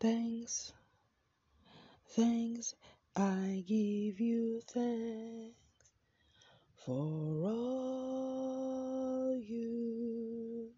Thanks, 0.00 0.72
thanks, 2.16 2.74
I 3.16 3.64
give 3.68 4.18
you 4.20 4.60
thanks 4.66 5.56
for 6.76 7.44
all 7.44 9.36
you 9.36 10.70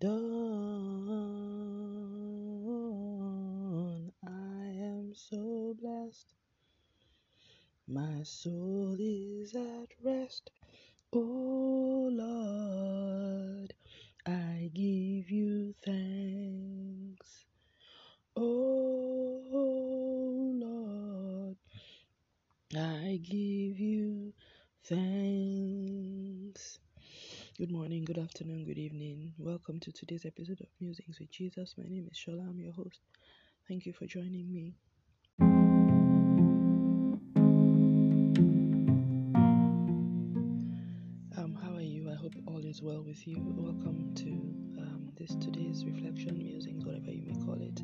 done. 0.00 0.12
I 4.26 4.66
am 4.90 5.14
so 5.14 5.76
blessed. 5.80 6.34
My 7.88 8.22
soul 8.24 8.96
is 9.00 9.54
at 9.54 9.88
rest. 10.02 10.50
Oh 11.12 12.10
Lord, 12.12 13.74
I 14.26 14.70
give 14.74 15.30
you 15.30 15.74
thanks. 15.84 17.41
Oh 18.34 19.42
Lord, 20.54 21.56
I 22.74 23.20
give 23.22 23.78
you 23.78 24.32
thanks. 24.84 26.78
Good 27.58 27.70
morning, 27.70 28.04
good 28.04 28.18
afternoon, 28.18 28.64
good 28.64 28.78
evening. 28.78 29.34
Welcome 29.38 29.80
to 29.80 29.92
today's 29.92 30.24
episode 30.24 30.60
of 30.62 30.68
Musings 30.80 31.20
with 31.20 31.30
Jesus. 31.30 31.74
My 31.76 31.84
name 31.86 32.08
is 32.10 32.16
Shola, 32.18 32.48
I'm 32.48 32.58
your 32.58 32.72
host. 32.72 33.00
Thank 33.68 33.84
you 33.86 33.92
for 33.92 34.06
joining 34.06 34.50
me. 34.52 34.74
Um, 41.36 41.54
how 41.62 41.74
are 41.74 41.82
you? 41.82 42.10
I 42.10 42.14
hope 42.14 42.32
all 42.46 42.64
is 42.64 42.80
well 42.82 43.02
with 43.02 43.26
you. 43.26 43.36
Welcome 43.56 44.14
to 44.16 44.30
um, 44.80 45.12
this 45.18 45.34
today's 45.36 45.84
reflection, 45.84 46.38
musings, 46.38 46.84
whatever 46.86 47.10
you 47.12 47.22
may 47.26 47.34
call 47.44 47.60
it. 47.60 47.82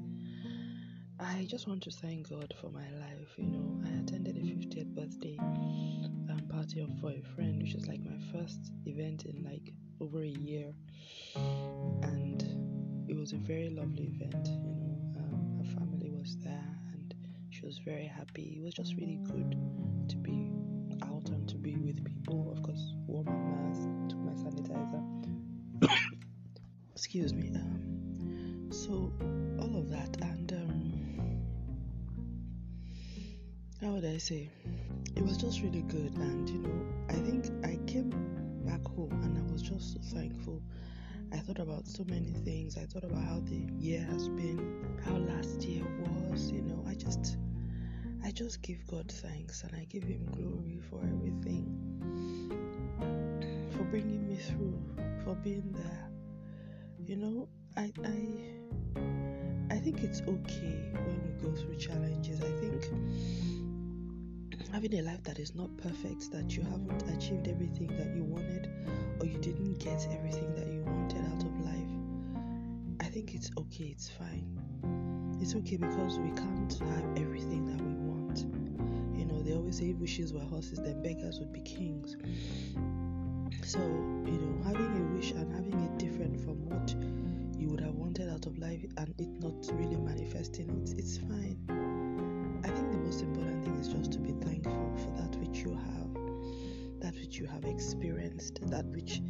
I 1.21 1.47
just 1.49 1.67
want 1.67 1.83
to 1.83 1.91
thank 1.91 2.31
God 2.31 2.55
for 2.61 2.71
my 2.71 2.89
life. 3.01 3.29
You 3.37 3.47
know, 3.47 3.81
I 3.85 4.01
attended 4.01 4.37
a 4.37 4.41
50th 4.41 4.95
birthday 4.95 5.37
um, 5.39 6.43
party 6.49 6.87
for 7.01 7.11
a 7.11 7.21
friend, 7.35 7.61
which 7.61 7.75
is 7.75 7.89
like 7.89 8.01
my 8.05 8.17
first 8.33 8.71
event 8.87 9.25
in 9.25 9.43
like 9.43 9.73
over 10.01 10.23
a 10.23 10.29
year, 10.29 10.73
and 11.35 12.43
it 13.09 13.17
was 13.17 13.33
a 13.33 13.37
very 13.37 13.69
lovely 13.69 14.15
event. 14.15 14.47
You 14.47 14.75
know, 14.77 15.01
um, 15.19 15.59
her 15.59 15.79
family 15.79 16.11
was 16.11 16.37
there, 16.45 16.79
and 16.93 17.13
she 17.51 17.67
was 17.67 17.79
very 17.79 18.07
happy. 18.07 18.55
It 18.61 18.63
was 18.63 18.75
just 18.75 18.95
really 18.95 19.19
good 19.25 19.57
to 20.11 20.17
be 20.17 20.53
out 21.03 21.29
and 21.31 21.49
to 21.49 21.57
be 21.57 21.77
with 21.77 22.05
people. 22.05 22.53
Of 22.57 22.63
course, 22.63 22.95
wore 23.09 23.25
my 23.25 23.33
mask, 23.33 23.89
took 24.09 24.21
my 24.21 24.33
sanitizer. 24.35 25.03
Excuse 26.93 27.35
me. 27.35 27.51
Um, 27.57 28.69
so 28.71 29.13
all 29.61 29.77
of 29.77 29.91
that, 29.91 30.17
how 33.81 33.93
would 33.93 34.05
I 34.05 34.19
say? 34.19 34.51
It 35.15 35.23
was 35.23 35.37
just 35.37 35.63
really 35.63 35.83
good, 35.83 36.13
and 36.17 36.49
you 36.49 36.59
know, 36.59 36.87
I 37.09 37.15
think 37.15 37.47
I 37.65 37.79
came 37.91 38.11
back 38.65 38.85
home 38.87 39.21
and 39.23 39.39
I 39.39 39.53
was 39.53 39.63
just 39.63 39.93
so 39.93 40.01
thankful. 40.17 40.61
I 41.33 41.37
thought 41.39 41.59
about 41.59 41.87
so 41.87 42.05
many 42.05 42.33
things. 42.45 42.77
I 42.77 42.87
thought 42.87 43.05
about 43.05 43.23
how 43.23 43.41
the 43.41 43.67
year 43.79 44.03
has 44.11 44.29
been, 44.29 44.99
how 45.05 45.15
last 45.17 45.63
year 45.63 45.85
was. 46.01 46.51
You 46.51 46.63
know, 46.63 46.85
I 46.89 46.95
just, 46.95 47.37
I 48.25 48.31
just 48.33 48.63
give 48.63 48.85
God 48.89 49.11
thanks 49.11 49.63
and 49.63 49.75
I 49.77 49.85
give 49.85 50.03
Him 50.03 50.27
glory 50.33 50.81
for 50.91 51.01
everything, 51.03 51.67
for 53.77 53.85
bringing 53.85 54.27
me 54.27 54.37
through, 54.37 54.81
for 55.25 55.35
being 55.37 55.71
there. 55.73 56.11
You 57.07 57.17
know, 57.17 57.49
I, 57.77 57.93
I, 58.05 59.75
I 59.75 59.79
think 59.79 60.03
it's 60.03 60.21
okay 60.23 60.91
when 60.95 61.21
we 61.23 61.43
go 61.43 61.55
through 61.55 61.77
challenges. 61.77 62.41
I 62.41 62.51
think 62.61 62.85
having 64.73 64.95
a 64.99 65.03
life 65.03 65.23
that 65.25 65.39
is 65.39 65.55
not 65.55 65.75
perfect, 65.79 66.31
that 66.33 66.57
you 66.57 66.63
haven't 66.63 67.03
achieved 67.17 67.49
everything 67.49 67.89
that 67.97 68.15
you 68.15 68.25
wanted, 68.25 68.71
or 69.21 69.27
you 69.27 69.39
didn't 69.39 69.79
get 69.79 70.07
everything 70.13 70.55
that 70.55 70.67
you 70.67 70.83
wanted 70.83 71.25
out 71.33 71.43
of 71.43 71.61
life, 71.65 71.89
I 73.01 73.05
think 73.05 73.35
it's 73.35 73.51
okay, 73.57 73.85
it's 73.87 74.09
fine. 74.09 75.39
It's 75.41 75.55
okay 75.55 75.77
because 75.77 76.19
we 76.19 76.31
can't 76.31 76.73
have 76.79 77.05
everything 77.17 77.65
that 77.67 77.81
we 77.81 77.95
want. 77.95 78.45
You 79.19 79.25
know, 79.25 79.43
they 79.43 79.55
always 79.55 79.79
say 79.79 79.91
if 79.91 79.97
wishes 79.97 80.33
were 80.33 80.41
horses, 80.41 80.81
then 80.81 81.03
beggars 81.03 81.39
would 81.39 81.53
be 81.53 81.61
kings. 81.61 82.17
So, 83.65 83.79
you 83.79 84.39
know, 84.39 84.63
having 84.65 84.97
a 84.97 85.17
wish 85.17 85.31
and 85.33 85.53
having 85.53 85.81
it 85.81 85.99
different 85.99 86.41
from 86.41 86.65
what 86.69 86.95
you 87.59 87.69
would 87.69 87.81
have 87.81 87.95
wanted 87.95 88.29
out 88.29 88.47
of 88.47 88.59
life 88.59 88.85
and 88.97 89.15
it 89.19 89.29
not 89.41 89.55
really 89.73 89.97
manifesting, 89.97 90.69
it's, 90.83 90.93
it's 90.93 91.19
fine. 91.19 91.98
Most 93.09 93.23
important 93.23 93.65
thing 93.65 93.75
is 93.77 93.89
just 93.89 94.13
to 94.13 94.19
be 94.19 94.33
thankful 94.45 94.93
for 94.99 95.11
that 95.23 95.35
which 95.37 95.61
you 95.61 95.71
have, 95.71 97.01
that 97.01 97.15
which 97.15 97.39
you 97.39 97.47
have 97.47 97.65
experienced, 97.65 98.61
that 98.69 98.85
which 98.85 99.23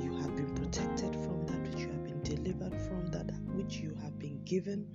you 0.00 0.16
have 0.16 0.34
been 0.34 0.52
protected 0.56 1.14
from, 1.14 1.46
that 1.46 1.60
which 1.62 1.82
you 1.82 1.90
have 1.90 2.02
been 2.02 2.20
delivered 2.24 2.74
from, 2.82 3.06
that 3.12 3.30
which 3.54 3.76
you 3.76 3.96
have 4.02 4.18
been 4.18 4.42
given, 4.42 4.88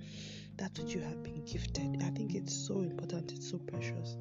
that 0.58 0.78
which 0.78 0.94
you 0.94 1.00
have 1.00 1.22
been 1.22 1.42
gifted. 1.46 2.02
I 2.02 2.10
think 2.10 2.34
it's 2.34 2.54
so 2.54 2.82
important, 2.82 3.32
it's 3.32 3.50
so 3.50 3.56
precious. 3.56 4.18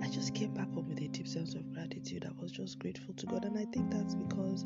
I 0.00 0.08
just 0.08 0.32
came 0.32 0.54
back 0.54 0.72
home 0.72 0.88
with 0.88 1.00
a 1.00 1.08
deep 1.08 1.26
sense 1.26 1.54
of 1.54 1.72
gratitude. 1.72 2.24
I 2.24 2.40
was 2.40 2.52
just 2.52 2.78
grateful 2.78 3.14
to 3.14 3.26
God, 3.26 3.46
and 3.46 3.58
I 3.58 3.64
think 3.64 3.90
that's 3.90 4.14
because 4.14 4.64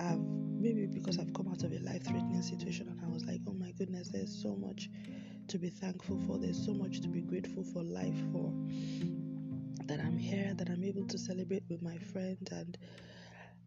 I've 0.00 0.18
maybe 0.18 0.86
because 0.86 1.20
I've 1.20 1.32
come 1.34 1.46
out 1.46 1.62
of 1.62 1.72
a 1.72 1.78
life 1.78 2.02
threatening 2.04 2.42
situation 2.42 2.88
and 2.88 3.00
I 3.00 3.08
was 3.08 3.24
like, 3.26 3.42
oh 3.46 3.52
my 3.52 3.70
goodness, 3.78 4.08
there's 4.08 4.34
so 4.42 4.56
much 4.56 4.88
to 5.48 5.58
be 5.58 5.70
thankful 5.70 6.18
for, 6.26 6.38
there's 6.38 6.64
so 6.64 6.72
much 6.72 7.00
to 7.00 7.08
be 7.08 7.20
grateful 7.20 7.62
for 7.64 7.82
life 7.82 8.16
for. 8.32 8.52
That 9.86 10.00
I'm 10.00 10.16
here, 10.16 10.54
that 10.54 10.70
I'm 10.70 10.82
able 10.82 11.06
to 11.08 11.18
celebrate 11.18 11.64
with 11.68 11.82
my 11.82 11.98
friend, 11.98 12.48
and 12.50 12.78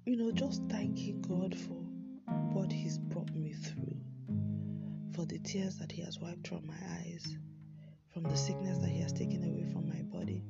you 0.05 0.16
know, 0.16 0.31
just 0.31 0.63
thanking 0.69 1.21
God 1.21 1.55
for 1.55 1.81
what 2.53 2.71
He's 2.71 2.97
brought 2.97 3.33
me 3.35 3.53
through, 3.53 3.97
for 5.13 5.25
the 5.25 5.39
tears 5.39 5.77
that 5.77 5.91
He 5.91 6.01
has 6.01 6.19
wiped 6.19 6.47
from 6.47 6.66
my 6.66 6.79
eyes, 6.99 7.37
from 8.13 8.23
the 8.23 8.35
sickness 8.35 8.79
that 8.79 8.89
He 8.89 9.01
has 9.01 9.13
taken 9.13 9.43
away 9.43 9.66
from 9.71 9.87
my 9.87 10.01
body, 10.03 10.43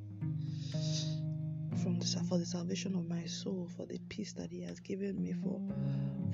from 1.82 1.98
the, 1.98 2.24
for 2.28 2.38
the 2.38 2.46
salvation 2.46 2.94
of 2.94 3.06
my 3.06 3.26
soul, 3.26 3.68
for 3.76 3.84
the 3.86 3.98
peace 4.08 4.32
that 4.34 4.50
He 4.50 4.62
has 4.62 4.80
given 4.80 5.22
me, 5.22 5.34
for 5.34 5.60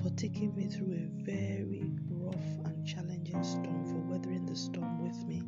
for 0.01 0.09
taking 0.11 0.55
me 0.55 0.67
through 0.67 0.93
a 0.93 1.23
very 1.23 1.83
rough 2.25 2.65
and 2.65 2.85
challenging 2.85 3.43
storm, 3.43 3.85
for 3.85 3.99
weathering 4.11 4.45
the 4.45 4.55
storm 4.55 5.01
with 5.03 5.25
me, 5.25 5.43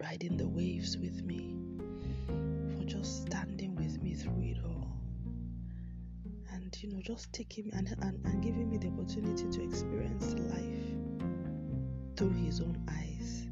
riding 0.00 0.36
the 0.36 0.46
waves 0.48 0.96
with 0.96 1.22
me, 1.22 1.56
for 2.76 2.84
just 2.84 3.26
standing 3.26 3.74
with 3.76 4.02
me 4.02 4.14
through 4.14 4.42
it 4.42 4.58
all. 4.64 4.96
And 6.52 6.76
you 6.80 6.90
know, 6.92 7.00
just 7.02 7.32
taking 7.32 7.70
and, 7.74 7.88
and, 8.00 8.24
and 8.24 8.42
giving 8.42 8.70
me 8.70 8.78
the 8.78 8.88
opportunity 8.88 9.48
to 9.50 9.62
experience 9.62 10.34
life 10.34 10.96
through 12.16 12.32
his 12.44 12.60
own 12.60 12.78
eyes. 12.88 13.46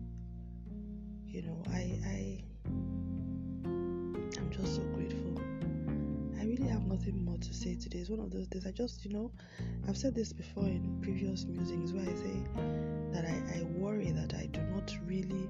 You 1.27 1.43
know, 1.43 1.63
I 1.71 1.99
I 2.07 2.45
I'm 4.37 4.51
just 4.51 4.77
so 4.77 4.83
grateful. 4.95 5.14
Have 6.84 6.99
nothing 7.00 7.25
more 7.25 7.39
to 7.39 7.55
say 7.55 7.77
today. 7.77 8.00
It's 8.00 8.11
one 8.11 8.21
of 8.21 8.31
those 8.31 8.47
days 8.47 8.67
I 8.67 8.71
just, 8.71 9.06
you 9.06 9.12
know, 9.15 9.33
I've 9.89 9.97
said 9.97 10.15
this 10.15 10.34
before 10.34 10.65
in 10.65 10.99
previous 11.00 11.47
musings 11.47 11.95
where 11.95 12.03
I 12.03 12.15
say 12.15 12.43
that 13.11 13.25
I, 13.25 13.59
I 13.59 13.62
worry 13.78 14.11
that 14.11 14.34
I 14.34 14.47
do 14.53 14.61
not 14.61 14.95
really 15.06 15.49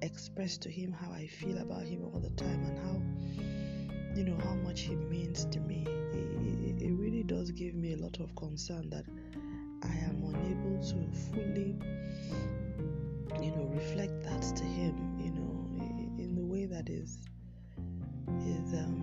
express 0.00 0.56
to 0.58 0.70
him 0.70 0.90
how 0.90 1.12
I 1.12 1.26
feel 1.26 1.58
about 1.58 1.82
him 1.82 2.02
all 2.04 2.20
the 2.20 2.30
time 2.30 2.64
and 2.64 2.78
how, 2.78 4.16
you 4.16 4.24
know, 4.24 4.42
how 4.42 4.54
much 4.54 4.80
he 4.80 4.94
means 4.94 5.44
to 5.44 5.60
me. 5.60 5.84
It, 5.86 6.80
it, 6.80 6.82
it 6.86 6.92
really 6.94 7.22
does 7.22 7.50
give 7.50 7.74
me 7.74 7.92
a 7.92 7.98
lot 7.98 8.18
of 8.18 8.34
concern 8.34 8.88
that 8.88 9.04
I 9.82 9.94
am 9.94 10.24
unable 10.24 10.82
to 10.82 11.06
fully, 11.28 11.76
you 13.44 13.50
know, 13.50 13.70
reflect 13.74 14.22
that 14.22 14.40
to 14.56 14.64
him, 14.64 15.18
you 15.20 15.32
know, 15.32 15.68
in 16.18 16.34
the 16.34 16.44
way 16.46 16.64
that 16.64 16.88
is 16.88 17.18
is 18.46 18.72
um, 18.74 19.01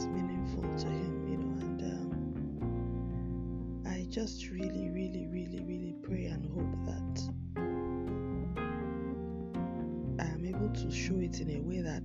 is 0.00 0.06
meaningful 0.06 0.62
to 0.62 0.86
him, 0.86 1.28
you 1.28 1.36
know, 1.36 1.60
and 1.60 1.82
um, 1.82 3.82
I 3.86 4.06
just 4.08 4.48
really, 4.48 4.88
really, 4.88 5.26
really, 5.26 5.60
really 5.60 5.94
pray 6.02 6.24
and 6.24 6.46
hope 6.46 6.74
that 6.86 7.20
I 10.18 10.24
am 10.24 10.46
able 10.46 10.70
to 10.70 10.90
show 10.90 11.16
it 11.16 11.40
in 11.40 11.50
a 11.50 11.60
way 11.60 11.82
that 11.82 12.02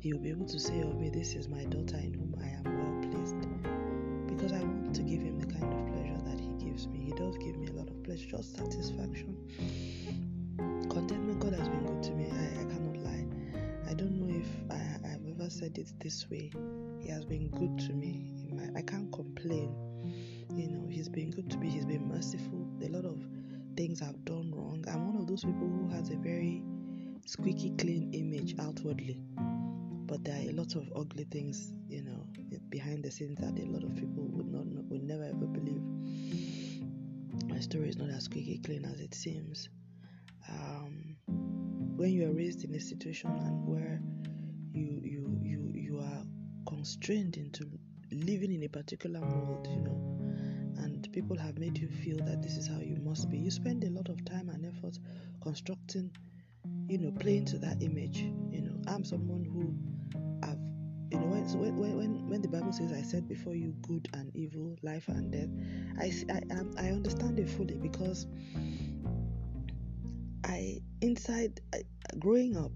he'll 0.00 0.18
be 0.18 0.30
able 0.30 0.46
to 0.46 0.58
say 0.58 0.80
of 0.80 0.98
me, 0.98 1.08
"This 1.08 1.36
is 1.36 1.48
my 1.48 1.64
daughter 1.66 1.98
in 1.98 2.14
whom 2.14 2.34
I 2.42 2.48
am 2.48 2.64
well 2.64 3.00
pleased," 3.08 3.36
because 4.26 4.50
I 4.50 4.64
want 4.64 4.92
to 4.96 5.02
give 5.02 5.22
him 5.22 5.38
the 5.38 5.46
kind 5.46 5.72
of 5.72 5.86
pleasure 5.86 6.18
that 6.26 6.40
he 6.40 6.50
gives 6.64 6.88
me. 6.88 6.98
He 6.98 7.12
does 7.12 7.38
give 7.38 7.56
me 7.56 7.68
a 7.68 7.74
lot 7.74 7.90
of 7.90 8.02
pleasure, 8.02 8.26
just 8.26 8.56
satisfaction, 8.56 9.36
It 15.76 15.92
this 15.98 16.30
way. 16.30 16.52
He 17.00 17.08
has 17.08 17.24
been 17.24 17.48
good 17.50 17.78
to 17.86 17.92
me. 17.92 18.30
I 18.76 18.82
can't 18.82 19.12
complain. 19.12 19.74
You 20.54 20.68
know, 20.68 20.86
he's 20.88 21.08
been 21.08 21.30
good 21.30 21.50
to 21.50 21.58
me. 21.58 21.68
He's 21.68 21.84
been 21.84 22.08
merciful. 22.08 22.68
A 22.82 22.88
lot 22.88 23.04
of 23.04 23.20
things 23.76 24.00
I've 24.00 24.24
done 24.24 24.52
wrong. 24.54 24.84
I'm 24.88 25.12
one 25.12 25.20
of 25.20 25.26
those 25.26 25.44
people 25.44 25.66
who 25.66 25.88
has 25.90 26.10
a 26.10 26.16
very 26.16 26.62
squeaky 27.26 27.72
clean 27.76 28.12
image 28.12 28.54
outwardly, 28.60 29.20
but 30.06 30.22
there 30.24 30.36
are 30.36 30.50
a 30.50 30.52
lot 30.52 30.76
of 30.76 30.88
ugly 30.94 31.24
things, 31.24 31.72
you 31.88 32.02
know, 32.02 32.26
behind 32.68 33.02
the 33.02 33.10
scenes 33.10 33.38
that 33.40 33.58
a 33.58 33.66
lot 33.66 33.82
of 33.82 33.94
people 33.96 34.28
would 34.28 34.46
not 34.46 34.66
know, 34.66 34.82
would 34.88 35.02
never 35.02 35.24
ever 35.24 35.46
believe. 35.46 35.82
My 37.48 37.58
story 37.60 37.88
is 37.88 37.96
not 37.96 38.10
as 38.10 38.24
squeaky 38.24 38.58
clean 38.58 38.84
as 38.84 39.00
it 39.00 39.14
seems. 39.14 39.68
Um, 40.48 41.16
when 41.96 42.10
you 42.10 42.28
are 42.28 42.32
raised 42.32 42.64
in 42.64 42.74
a 42.74 42.80
situation 42.80 43.30
and 43.30 43.66
where 43.66 44.00
constrained 46.84 47.38
into 47.38 47.66
living 48.12 48.52
in 48.52 48.62
a 48.64 48.68
particular 48.68 49.18
mold, 49.18 49.66
you 49.70 49.80
know, 49.80 50.82
and 50.82 51.10
people 51.14 51.34
have 51.34 51.56
made 51.56 51.78
you 51.78 51.88
feel 51.88 52.18
that 52.18 52.42
this 52.42 52.58
is 52.58 52.68
how 52.68 52.78
you 52.78 52.98
must 53.02 53.30
be. 53.30 53.38
You 53.38 53.50
spend 53.50 53.84
a 53.84 53.88
lot 53.88 54.10
of 54.10 54.22
time 54.26 54.50
and 54.50 54.66
effort 54.66 54.98
constructing, 55.42 56.14
you 56.86 56.98
know, 56.98 57.10
playing 57.12 57.46
to 57.46 57.58
that 57.60 57.82
image. 57.82 58.18
You 58.50 58.60
know, 58.60 58.82
I'm 58.86 59.02
someone 59.02 59.46
who 59.46 59.74
have, 60.46 60.58
you 61.10 61.18
know, 61.18 61.32
when 61.32 61.74
when 61.78 61.96
when, 61.96 62.28
when 62.28 62.42
the 62.42 62.48
Bible 62.48 62.70
says, 62.74 62.92
"I 62.92 63.00
said 63.00 63.26
before 63.28 63.54
you 63.54 63.74
good 63.80 64.06
and 64.12 64.30
evil, 64.36 64.76
life 64.82 65.08
and 65.08 65.32
death," 65.32 65.48
I 65.98 66.12
I 66.30 66.88
I 66.88 66.90
understand 66.90 67.38
it 67.38 67.48
fully 67.48 67.78
because 67.78 68.26
I 70.44 70.82
inside 71.00 71.62
I, 71.72 71.84
growing 72.18 72.58
up 72.58 72.72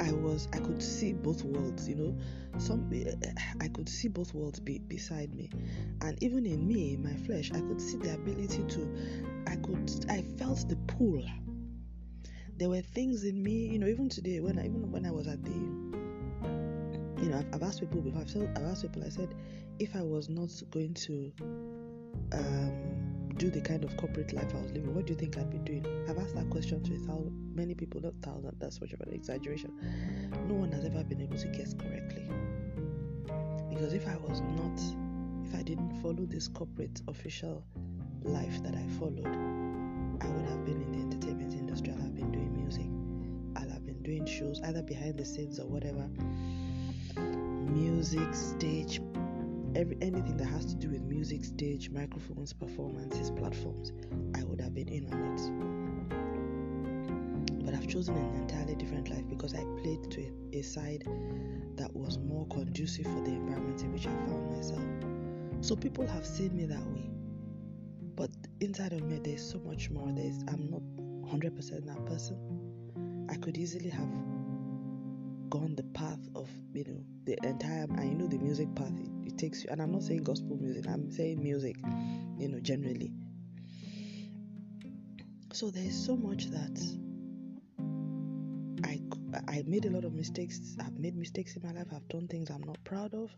I 0.00 0.12
was 0.12 0.48
I 0.52 0.58
could 0.58 0.82
see 0.82 1.12
both 1.12 1.44
worlds, 1.44 1.88
you 1.88 1.94
know. 1.94 2.16
Some 2.58 2.90
I 3.60 3.68
could 3.68 3.88
see 3.88 4.08
both 4.08 4.34
worlds 4.34 4.58
be, 4.58 4.78
beside 4.78 5.34
me, 5.34 5.50
and 6.00 6.20
even 6.22 6.46
in 6.46 6.66
me, 6.66 6.96
my 6.96 7.14
flesh, 7.26 7.50
I 7.52 7.60
could 7.60 7.80
see 7.80 7.98
the 7.98 8.14
ability 8.14 8.64
to. 8.64 8.88
I 9.46 9.56
could 9.56 9.90
I 10.08 10.22
felt 10.38 10.68
the 10.68 10.76
pull. 10.88 11.22
There 12.56 12.68
were 12.68 12.80
things 12.80 13.24
in 13.24 13.42
me, 13.42 13.66
you 13.66 13.78
know. 13.78 13.86
Even 13.86 14.08
today, 14.08 14.40
when 14.40 14.58
I 14.58 14.64
even 14.66 14.90
when 14.90 15.06
I 15.06 15.10
was 15.10 15.28
at 15.28 15.44
the, 15.44 15.50
you 15.50 17.28
know, 17.28 17.38
I've, 17.38 17.54
I've 17.54 17.62
asked 17.62 17.80
people 17.80 18.00
before. 18.00 18.22
I've, 18.22 18.56
I've 18.56 18.70
asked 18.70 18.82
people. 18.82 19.04
I 19.04 19.10
said, 19.10 19.34
if 19.78 19.94
I 19.94 20.02
was 20.02 20.28
not 20.28 20.50
going 20.70 20.94
to, 20.94 21.32
um, 22.32 22.89
do 23.40 23.48
the 23.48 23.60
kind 23.60 23.82
of 23.84 23.96
corporate 23.96 24.34
life 24.34 24.54
I 24.54 24.60
was 24.60 24.70
living, 24.70 24.94
what 24.94 25.06
do 25.06 25.14
you 25.14 25.18
think 25.18 25.38
I'd 25.38 25.48
be 25.48 25.56
doing? 25.56 25.86
I've 26.06 26.18
asked 26.18 26.34
that 26.34 26.50
question 26.50 26.82
to 26.82 26.94
a 26.94 26.98
thousand, 26.98 27.52
many 27.54 27.74
people, 27.74 27.98
not 28.02 28.12
thousand, 28.20 28.54
that's 28.60 28.82
much 28.82 28.92
of 28.92 29.00
an 29.00 29.14
exaggeration. 29.14 29.72
No 30.46 30.56
one 30.56 30.70
has 30.72 30.84
ever 30.84 31.02
been 31.02 31.22
able 31.22 31.38
to 31.38 31.48
guess 31.48 31.72
correctly. 31.72 32.28
Because 33.70 33.94
if 33.94 34.06
I 34.06 34.16
was 34.18 34.42
not, 34.42 34.78
if 35.48 35.58
I 35.58 35.62
didn't 35.62 36.02
follow 36.02 36.26
this 36.26 36.48
corporate 36.48 37.00
official 37.08 37.64
life 38.24 38.62
that 38.62 38.74
I 38.74 38.86
followed, 38.98 39.26
I 39.26 40.26
would 40.26 40.44
have 40.44 40.66
been 40.66 40.82
in 40.82 40.92
the 40.92 40.98
entertainment 40.98 41.54
industry. 41.54 41.94
I'll 41.96 42.02
have 42.02 42.14
been 42.14 42.30
doing 42.30 42.54
music. 42.62 42.90
I'll 43.56 43.70
have 43.70 43.86
been 43.86 44.02
doing 44.02 44.26
shows, 44.26 44.60
either 44.66 44.82
behind 44.82 45.16
the 45.18 45.24
scenes 45.24 45.58
or 45.58 45.66
whatever. 45.66 46.06
Music, 47.72 48.34
stage, 48.34 49.00
every 49.74 49.96
anything 50.00 50.36
that 50.36 50.46
has 50.46 50.64
to 50.66 50.74
do 50.74 50.90
with 50.90 51.02
music, 51.02 51.44
stage, 51.44 51.90
microphones, 51.90 52.52
performances, 52.52 53.30
platforms, 53.30 53.92
I 54.34 54.42
would 54.44 54.60
have 54.60 54.74
been 54.74 54.88
in 54.88 55.06
on 55.12 55.22
it. 55.34 55.40
But 57.64 57.74
I've 57.74 57.86
chosen 57.86 58.16
an 58.16 58.34
entirely 58.34 58.74
different 58.74 59.08
life 59.10 59.28
because 59.28 59.54
I 59.54 59.62
played 59.82 60.10
to 60.10 60.32
a, 60.52 60.62
side 60.62 61.04
that 61.76 61.94
was 61.94 62.18
more 62.18 62.46
conducive 62.48 63.06
for 63.06 63.20
the 63.22 63.30
environment 63.30 63.82
in 63.82 63.92
which 63.92 64.06
I 64.06 64.16
found 64.26 64.50
myself. 64.56 64.82
So 65.60 65.76
people 65.76 66.06
have 66.06 66.26
seen 66.26 66.56
me 66.56 66.64
that 66.66 66.84
way. 66.88 67.08
But 68.16 68.30
inside 68.60 68.92
of 68.92 69.02
me 69.02 69.20
there's 69.22 69.48
so 69.48 69.60
much 69.60 69.90
more. 69.90 70.10
There's 70.12 70.42
I'm 70.48 70.68
not 70.70 70.82
100% 71.30 71.86
that 71.86 72.04
person. 72.06 72.36
I 73.30 73.36
could 73.36 73.56
easily 73.56 73.90
have 73.90 74.08
gone 75.50 75.76
the 75.76 75.84
path 75.94 76.18
of 76.34 76.48
you 76.72 76.84
know 76.84 77.04
the 77.30 77.48
entire 77.48 77.86
I 77.96 78.06
know 78.06 78.26
the 78.26 78.38
music 78.38 78.74
path 78.74 78.92
it 79.24 79.38
takes 79.38 79.62
you 79.62 79.70
and 79.70 79.80
i'm 79.80 79.92
not 79.92 80.02
saying 80.02 80.24
gospel 80.24 80.56
music 80.56 80.86
i'm 80.88 81.10
saying 81.12 81.40
music 81.40 81.76
you 82.38 82.48
know 82.48 82.58
generally. 82.60 83.12
So 85.52 85.70
there's 85.70 85.94
so 86.06 86.16
much 86.16 86.46
that 86.46 86.80
i 88.84 89.00
i 89.48 89.62
made 89.66 89.84
a 89.84 89.90
lot 89.90 90.04
of 90.04 90.12
mistakes 90.12 90.76
i've 90.80 90.98
made 90.98 91.16
mistakes 91.16 91.54
in 91.56 91.62
my 91.62 91.72
life 91.72 91.86
i've 91.94 92.08
done 92.08 92.26
things 92.26 92.50
i'm 92.50 92.62
not 92.62 92.82
proud 92.84 93.14
of 93.14 93.30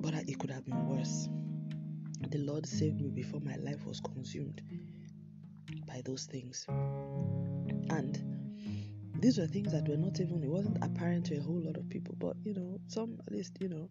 but 0.00 0.14
it 0.14 0.38
could 0.38 0.50
have 0.50 0.64
been 0.64 0.86
worse. 0.88 1.28
The 2.28 2.38
lord 2.38 2.66
saved 2.66 3.00
me 3.00 3.10
before 3.10 3.40
my 3.40 3.56
life 3.56 3.84
was 3.86 4.00
consumed 4.00 4.62
by 5.86 6.02
those 6.04 6.24
things. 6.26 6.64
And 6.68 8.29
these 9.20 9.38
were 9.38 9.46
things 9.46 9.72
that 9.72 9.86
were 9.88 9.96
not 9.96 10.18
even 10.20 10.42
it 10.42 10.50
wasn't 10.50 10.76
apparent 10.82 11.26
to 11.26 11.36
a 11.36 11.40
whole 11.40 11.60
lot 11.62 11.76
of 11.76 11.88
people 11.88 12.14
but 12.18 12.36
you 12.44 12.54
know 12.54 12.78
some 12.88 13.18
at 13.26 13.32
least 13.32 13.56
you 13.60 13.68
know 13.68 13.88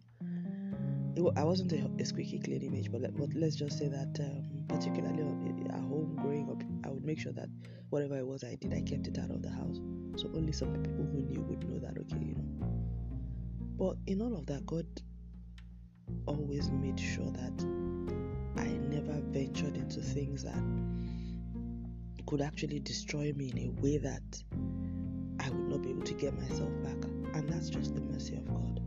it, 1.16 1.22
I 1.36 1.44
wasn't 1.44 1.72
a, 1.72 1.90
a, 2.00 2.04
squeaky 2.04 2.38
clean 2.38 2.62
image, 2.62 2.90
but, 2.90 3.00
let, 3.00 3.16
but 3.16 3.34
let's 3.34 3.56
just 3.56 3.78
say 3.78 3.88
that 3.88 4.16
um, 4.20 4.64
particularly 4.68 5.22
at 5.70 5.80
home 5.80 6.16
growing 6.20 6.50
up, 6.50 6.62
I 6.86 6.92
would 6.92 7.04
make 7.04 7.18
sure 7.18 7.32
that 7.32 7.48
whatever 7.90 8.16
it 8.18 8.26
was 8.26 8.44
I 8.44 8.56
did, 8.56 8.72
I 8.72 8.80
kept 8.80 9.06
it 9.06 9.18
out 9.18 9.30
of 9.30 9.42
the 9.42 9.50
house. 9.50 9.80
So 10.16 10.30
only 10.34 10.52
some 10.52 10.72
people 10.82 11.04
who 11.04 11.22
knew 11.22 11.42
would 11.42 11.68
know 11.68 11.78
that, 11.78 11.98
okay, 11.98 12.24
you 12.24 12.34
know. 12.34 12.66
But 13.76 13.96
in 14.06 14.22
all 14.22 14.36
of 14.36 14.46
that, 14.46 14.66
God 14.66 14.86
always 16.26 16.70
made 16.70 16.98
sure 16.98 17.30
that 17.30 17.66
I 18.56 18.66
never 18.66 19.20
ventured 19.30 19.76
into 19.76 20.00
things 20.00 20.44
that 20.44 20.62
could 22.26 22.40
actually 22.40 22.80
destroy 22.80 23.32
me 23.34 23.50
in 23.50 23.58
a 23.58 23.80
way 23.80 23.98
that 23.98 24.22
I 25.50 25.54
would 25.54 25.68
not 25.68 25.82
be 25.82 25.90
able 25.90 26.02
to 26.02 26.14
get 26.14 26.38
myself 26.38 26.70
back. 26.82 27.04
And 27.34 27.48
that's 27.48 27.70
just 27.70 27.94
the 27.94 28.00
mercy 28.00 28.36
of 28.36 28.46
God. 28.46 28.80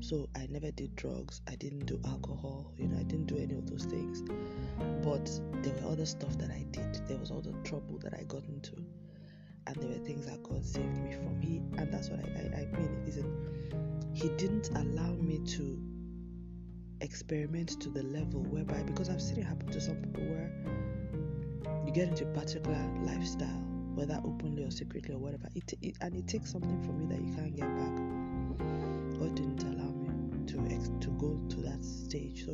So 0.00 0.28
I 0.36 0.46
never 0.50 0.70
did 0.70 0.94
drugs, 0.94 1.40
I 1.48 1.54
didn't 1.56 1.86
do 1.86 2.00
alcohol, 2.06 2.72
you 2.76 2.86
know, 2.86 2.98
I 2.98 3.02
didn't 3.02 3.26
do 3.26 3.38
any 3.38 3.54
of 3.54 3.68
those 3.68 3.84
things. 3.84 4.22
But 5.02 5.30
there 5.62 5.74
were 5.82 5.92
other 5.92 6.06
stuff 6.06 6.36
that 6.38 6.50
I 6.50 6.64
did. 6.70 7.00
There 7.08 7.18
was 7.18 7.30
all 7.30 7.40
the 7.40 7.52
trouble 7.64 7.98
that 8.02 8.14
I 8.14 8.22
got 8.24 8.44
into. 8.44 8.76
And 9.66 9.76
there 9.76 9.88
were 9.88 10.04
things 10.04 10.26
that 10.26 10.42
God 10.42 10.64
saved 10.64 10.96
me 10.98 11.14
from. 11.14 11.40
He 11.40 11.56
and 11.76 11.92
that's 11.92 12.08
what 12.08 12.20
I, 12.20 12.22
I, 12.22 12.60
I 12.60 12.78
mean. 12.78 13.02
Isn't 13.06 14.14
He 14.14 14.28
didn't 14.36 14.68
allow 14.76 15.12
me 15.12 15.40
to 15.40 15.82
experiment 17.00 17.80
to 17.80 17.88
the 17.88 18.02
level 18.04 18.42
whereby 18.44 18.82
because 18.82 19.08
I've 19.10 19.20
seen 19.20 19.38
it 19.38 19.44
happen 19.44 19.66
to 19.68 19.80
some 19.80 19.96
people 19.96 20.22
where 20.22 20.52
you 21.84 21.92
get 21.92 22.08
into 22.08 22.24
a 22.24 22.32
particular 22.32 22.78
lifestyle, 23.02 23.64
whether 23.96 24.20
openly 24.24 24.62
or 24.62 24.70
secretly 24.70 25.14
or 25.14 25.18
whatever, 25.18 25.48
it, 25.54 25.72
it 25.80 25.96
and 26.02 26.14
it 26.14 26.28
takes 26.28 26.52
something 26.52 26.80
from 26.82 27.00
you 27.00 27.08
that 27.08 27.20
you 27.20 27.34
can't 27.34 27.56
get 27.56 27.66
back. 27.76 27.96
God 29.18 29.34
didn't 29.34 29.62
allow 29.64 29.90
me 29.90 30.44
to 30.46 31.00
to 31.00 31.10
go 31.18 31.40
to 31.48 31.56
that 31.62 31.82
stage. 31.84 32.44
So 32.44 32.52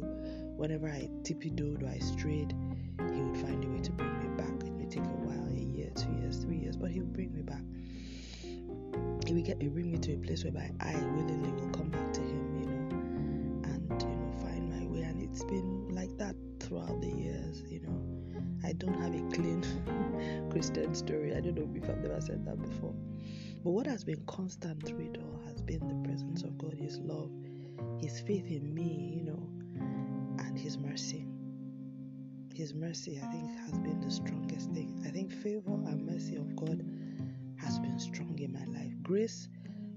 whenever 0.56 0.88
I 0.88 1.08
tippy 1.24 1.50
toed 1.50 1.82
or 1.82 1.88
I 1.88 1.98
strayed, 1.98 2.54
he 2.98 3.20
would 3.20 3.36
find 3.38 3.64
a 3.64 3.68
way 3.68 3.80
to 3.80 3.92
bring 3.92 4.18
me 4.20 4.36
back. 4.36 4.66
It 4.66 4.72
may 4.72 4.86
take 4.86 5.04
a 5.04 5.18
while, 5.26 5.46
a 5.48 5.60
year, 5.60 5.90
two 5.96 6.12
years, 6.20 6.38
three 6.38 6.58
years, 6.58 6.76
but 6.76 6.90
he 6.90 7.00
would 7.00 7.12
bring 7.12 7.34
me 7.34 7.42
back. 7.42 7.62
He 9.26 9.34
would 9.34 9.44
get 9.44 9.60
he 9.60 9.68
bring 9.68 9.90
me 9.90 9.98
to 9.98 10.14
a 10.14 10.16
place 10.18 10.44
whereby 10.44 10.70
I 10.80 10.94
willingly 10.94 11.50
will 11.52 11.70
come 11.70 11.90
back 11.90 12.12
to 12.12 12.20
him, 12.20 12.60
you 12.60 12.66
know, 12.66 13.70
and 13.70 14.02
you 14.02 14.08
know 14.08 14.32
find 14.40 14.70
my 14.70 14.86
way. 14.86 15.02
And 15.02 15.20
it's 15.20 15.44
been 15.44 15.88
like 15.94 16.16
that 16.18 16.36
throughout 16.60 17.00
the 17.00 17.11
Story. 20.62 21.34
I 21.34 21.40
don't 21.40 21.56
know 21.56 21.68
if 21.74 21.90
I've 21.90 21.98
never 21.98 22.20
said 22.20 22.44
that 22.46 22.60
before. 22.62 22.94
But 23.64 23.70
what 23.70 23.86
has 23.86 24.04
been 24.04 24.22
constant 24.26 24.86
through 24.86 25.10
it 25.12 25.18
all 25.20 25.40
has 25.46 25.60
been 25.62 25.86
the 25.86 26.08
presence 26.08 26.42
of 26.42 26.56
God, 26.56 26.74
His 26.74 26.98
love, 26.98 27.30
his 28.02 28.20
faith 28.20 28.50
in 28.50 28.74
me, 28.74 29.14
you 29.16 29.24
know, 29.24 29.48
and 30.44 30.58
His 30.58 30.76
mercy. 30.76 31.24
His 32.52 32.74
mercy, 32.74 33.20
I 33.22 33.26
think, 33.30 33.58
has 33.60 33.78
been 33.78 34.00
the 34.00 34.10
strongest 34.10 34.72
thing. 34.72 35.00
I 35.06 35.10
think 35.10 35.32
favor 35.32 35.72
and 35.72 36.04
mercy 36.04 36.34
of 36.36 36.54
God 36.56 36.84
has 37.58 37.78
been 37.78 37.98
strong 38.00 38.36
in 38.40 38.52
my 38.52 38.64
life. 38.76 38.92
Grace, 39.02 39.48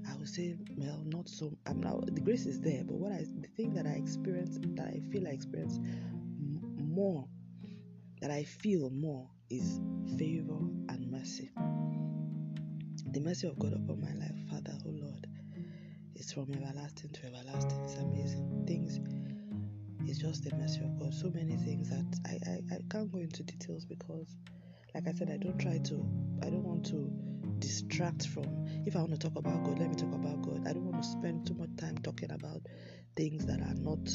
I 0.07 0.15
would 0.17 0.29
say, 0.29 0.55
well, 0.77 1.01
not 1.05 1.27
so. 1.27 1.57
I'm 1.65 1.81
now 1.81 1.99
the 2.05 2.21
grace 2.21 2.45
is 2.45 2.61
there, 2.61 2.83
but 2.83 2.95
what 2.95 3.11
I 3.11 3.25
the 3.41 3.47
thing 3.57 3.73
that 3.73 3.87
I 3.87 3.93
experience, 3.93 4.59
that 4.61 4.85
I 4.85 5.01
feel 5.11 5.27
I 5.27 5.31
experience 5.31 5.79
more, 6.77 7.27
that 8.21 8.31
I 8.31 8.43
feel 8.43 8.89
more, 8.89 9.29
is 9.49 9.79
favor 10.17 10.59
and 10.89 11.11
mercy. 11.11 11.51
The 13.11 13.19
mercy 13.21 13.47
of 13.47 13.59
God 13.59 13.73
upon 13.73 14.01
my 14.01 14.13
life, 14.13 14.35
Father, 14.49 14.77
oh 14.85 14.89
Lord 14.89 15.27
it's 16.15 16.31
from 16.31 16.51
everlasting 16.53 17.09
to 17.11 17.25
everlasting. 17.27 17.79
It's 17.83 17.95
amazing. 17.95 18.63
Things 18.65 18.99
it's 20.07 20.19
just 20.19 20.43
the 20.43 20.55
mercy 20.55 20.81
of 20.81 20.97
God. 20.99 21.13
So 21.13 21.29
many 21.29 21.57
things 21.57 21.89
that 21.89 22.05
I, 22.25 22.49
I, 22.49 22.75
I 22.75 22.79
can't 22.89 23.11
go 23.11 23.19
into 23.19 23.43
details 23.43 23.85
because 23.85 24.35
like 24.93 25.07
I 25.07 25.13
said, 25.13 25.29
I 25.29 25.37
don't 25.37 25.57
try 25.59 25.77
to, 25.77 26.05
I 26.41 26.49
don't 26.49 26.63
want 26.63 26.85
to 26.87 27.11
distract 27.59 28.27
from. 28.27 28.45
If 28.85 28.95
I 28.95 28.99
want 28.99 29.11
to 29.11 29.17
talk 29.17 29.37
about 29.37 29.63
God, 29.63 29.79
let 29.79 29.89
me 29.89 29.95
talk 29.95 30.13
about 30.13 30.41
God. 30.41 30.67
I 30.67 30.73
don't 30.73 30.85
want 30.85 31.03
to 31.03 31.09
spend 31.09 31.45
too 31.45 31.55
much 31.55 31.75
time 31.77 31.97
talking 31.97 32.31
about 32.31 32.61
things 33.15 33.45
that 33.45 33.61
are 33.61 33.73
not, 33.75 34.09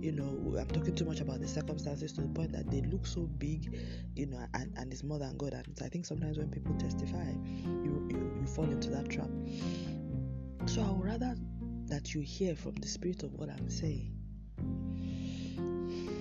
you 0.00 0.12
know, 0.12 0.58
I'm 0.58 0.68
talking 0.68 0.94
too 0.94 1.04
much 1.04 1.20
about 1.20 1.40
the 1.40 1.48
circumstances 1.48 2.12
to 2.14 2.22
the 2.22 2.28
point 2.28 2.52
that 2.52 2.70
they 2.70 2.82
look 2.82 3.06
so 3.06 3.22
big, 3.22 3.78
you 4.14 4.26
know, 4.26 4.44
and, 4.54 4.72
and 4.76 4.92
it's 4.92 5.02
more 5.02 5.18
than 5.18 5.36
God. 5.36 5.52
And 5.54 5.66
I 5.82 5.88
think 5.88 6.06
sometimes 6.06 6.38
when 6.38 6.48
people 6.48 6.74
testify, 6.76 7.32
you, 7.64 8.06
you, 8.10 8.38
you 8.40 8.46
fall 8.46 8.64
into 8.64 8.90
that 8.90 9.08
trap. 9.08 9.30
So 10.66 10.82
I 10.82 10.90
would 10.90 11.04
rather 11.04 11.34
that 11.86 12.14
you 12.14 12.20
hear 12.20 12.56
from 12.56 12.74
the 12.76 12.88
spirit 12.88 13.22
of 13.22 13.32
what 13.34 13.48
I'm 13.48 13.70
saying 13.70 14.12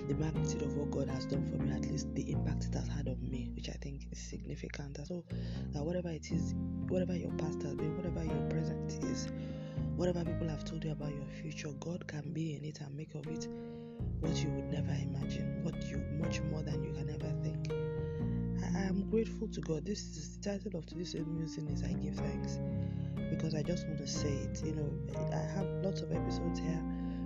the 0.07 0.13
magnitude 0.15 0.61
of 0.61 0.75
what 0.75 0.91
God 0.91 1.09
has 1.09 1.25
done 1.25 1.45
for 1.45 1.61
me, 1.63 1.71
at 1.71 1.89
least 1.89 2.13
the 2.13 2.29
impact 2.31 2.65
it 2.65 2.73
has 2.75 2.87
had 2.87 3.07
on 3.07 3.17
me, 3.21 3.49
which 3.55 3.69
I 3.69 3.73
think 3.73 4.07
is 4.11 4.19
significant. 4.19 4.99
so 5.05 5.23
that 5.73 5.83
whatever 5.83 6.09
it 6.09 6.31
is, 6.31 6.53
whatever 6.87 7.15
your 7.15 7.31
past 7.31 7.61
has 7.63 7.73
been, 7.73 7.95
whatever 7.97 8.23
your 8.23 8.49
present 8.49 8.91
is, 9.03 9.29
whatever 9.95 10.23
people 10.23 10.47
have 10.47 10.63
told 10.63 10.83
you 10.83 10.91
about 10.91 11.13
your 11.13 11.27
future, 11.41 11.69
God 11.79 12.07
can 12.07 12.31
be 12.33 12.55
in 12.55 12.63
it 12.63 12.81
and 12.81 12.95
make 12.95 13.15
of 13.15 13.27
it 13.27 13.47
what 14.19 14.35
you 14.41 14.49
would 14.49 14.71
never 14.71 14.91
imagine, 14.91 15.63
what 15.63 15.75
you 15.87 15.97
much 16.19 16.41
more 16.51 16.61
than 16.61 16.83
you 16.83 16.91
can 16.93 17.09
ever 17.09 17.31
think. 17.43 17.71
I, 18.63 18.79
I 18.79 18.83
am 18.83 19.09
grateful 19.09 19.47
to 19.49 19.61
God. 19.61 19.85
This 19.85 19.99
is 20.17 20.37
the 20.37 20.51
title 20.51 20.79
of 20.79 20.85
today's 20.85 21.15
musing 21.15 21.67
is 21.67 21.83
I 21.83 21.93
give 21.93 22.15
thanks 22.15 22.59
because 23.29 23.55
I 23.55 23.63
just 23.63 23.87
want 23.87 23.99
to 23.99 24.07
say 24.07 24.31
it. 24.33 24.61
You 24.63 24.75
know, 24.75 24.91
I 25.31 25.37
have 25.55 25.67
lots 25.83 26.01
of 26.01 26.11
episodes 26.11 26.59
here 26.59 26.81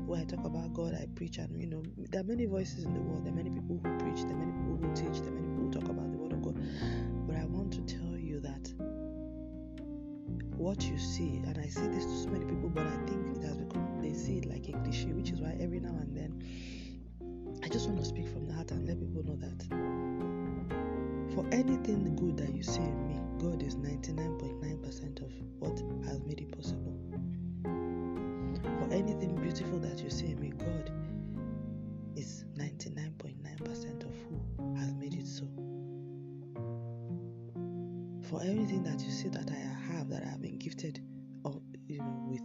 where 0.06 0.22
I 0.22 0.24
talk 0.26 0.44
about 0.44 0.74
God, 0.74 0.96
I 0.96 1.06
preach, 1.16 1.38
and 1.38 1.60
you 1.60 1.68
know, 1.68 1.84
there 2.10 2.22
are 2.22 2.24
many 2.24 2.46
voices 2.46 2.84
in 2.84 2.94
the 2.94 3.00
world. 3.00 3.24
There 3.26 3.32
are 3.32 3.36
many 3.36 3.52
people 3.52 3.80
who 3.84 3.98
preach. 4.00 4.24
There 4.24 4.34
are 4.34 4.40
many 4.40 4.52
people 4.52 4.78
who 4.82 4.96
teach. 4.96 5.22
There 5.22 5.30
are 5.30 5.36
many 5.36 5.48
people 5.48 5.66
who 5.66 5.72
talk 5.72 5.90
about 5.90 6.12
the 6.12 6.18
Word 6.18 6.34
of 6.34 6.42
God. 6.42 6.58
But 7.28 7.36
I 7.38 7.46
want 7.46 7.72
to 7.74 7.82
tell 7.82 8.18
you 8.18 8.19
what 10.60 10.84
you 10.84 10.98
see, 10.98 11.42
and 11.46 11.58
I 11.58 11.68
say 11.68 11.88
this 11.88 12.04
to 12.04 12.18
so 12.18 12.30
many 12.30 12.44
people, 12.44 12.70
but 12.70 12.86
I 12.86 12.98
think 13.08 13.38
it 13.38 13.44
has 13.44 13.58
become 13.58 14.02
they 14.02 14.14
see 14.14 14.40
it 14.40 14.46
like 14.46 14.68
a 14.68 14.74
cliche, 14.84 15.14
which 15.14 15.32
is 15.32 15.40
why 15.40 15.56
every 15.60 15.80
now 15.80 15.96
and 16.02 16.16
then 16.16 16.44
I 17.64 17.70
just 17.70 17.88
want 17.88 18.00
to 18.00 18.06
speak 18.06 18.28
from 18.28 18.46
the 18.46 18.54
heart 18.54 18.72
and 18.72 18.86
let 18.86 19.00
people 19.00 19.24
know 19.24 19.38
that 19.38 19.64
for 21.34 21.46
anything 21.54 22.16
good 22.18 22.38
that 22.38 22.54
you 22.54 22.64
see 22.64 22.82
in 22.82 23.08
me, 23.08 23.16
God 23.40 23.64
is 23.64 23.78
99.9% 23.78 25.22
of 25.22 25.32
what 25.60 25.80
has 26.06 26.20
made 26.22 26.42
it 26.42 26.52
possible 26.52 27.00
For 28.80 28.92
anything 28.92 29.36
beautiful 29.42 29.80
that 29.80 30.04
you 30.04 30.10
see 30.10 30.32
in 30.32 30.40
me, 30.42 30.50
God 30.58 30.92
is 32.18 32.44
99.9% 32.58 34.04
of 34.04 34.14
who 34.28 34.76
has 34.76 34.94
made 34.96 35.14
it 35.14 35.26
so. 35.26 35.46
For 38.30 38.42
everything 38.42 38.84
that 38.84 39.02
you 39.02 39.12
see 39.12 39.30
that 39.30 39.50
I 39.50 39.79
have, 40.00 40.10
that 40.10 40.24
I 40.24 40.30
have 40.30 40.42
been 40.42 40.58
gifted 40.58 41.02
or 41.44 41.62
you 41.88 41.98
know 41.98 42.26
with, 42.30 42.42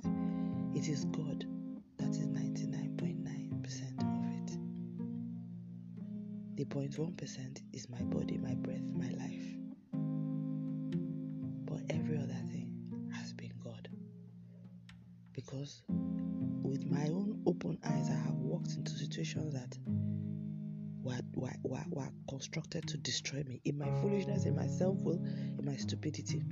it 0.76 0.88
is 0.88 1.04
God 1.06 1.46
that 1.98 2.10
is 2.10 2.26
99.9% 2.26 4.00
of 4.00 4.24
it. 4.32 4.58
The 6.56 6.64
0.1% 6.64 7.62
is 7.72 7.88
my 7.88 8.02
body, 8.02 8.38
my 8.38 8.54
breath, 8.54 8.82
my 8.92 9.08
life. 9.10 9.46
But 11.64 11.82
every 11.90 12.16
other 12.16 12.40
thing 12.50 12.72
has 13.14 13.32
been 13.32 13.52
God. 13.62 13.88
Because 15.32 15.82
with 15.88 16.84
my 16.90 17.06
own 17.06 17.40
open 17.46 17.78
eyes, 17.84 18.08
I 18.10 18.14
have 18.14 18.34
walked 18.34 18.72
into 18.72 18.92
situations 18.92 19.54
that 19.54 19.78
were, 21.02 21.20
were, 21.34 21.54
were, 21.62 21.84
were 21.90 22.10
constructed 22.28 22.88
to 22.88 22.96
destroy 22.96 23.44
me 23.44 23.60
in 23.64 23.78
my 23.78 23.90
foolishness, 24.00 24.44
in 24.44 24.56
my 24.56 24.66
self 24.66 24.96
will, 24.98 25.22
in 25.24 25.64
my 25.64 25.76
stupidity. 25.76 26.42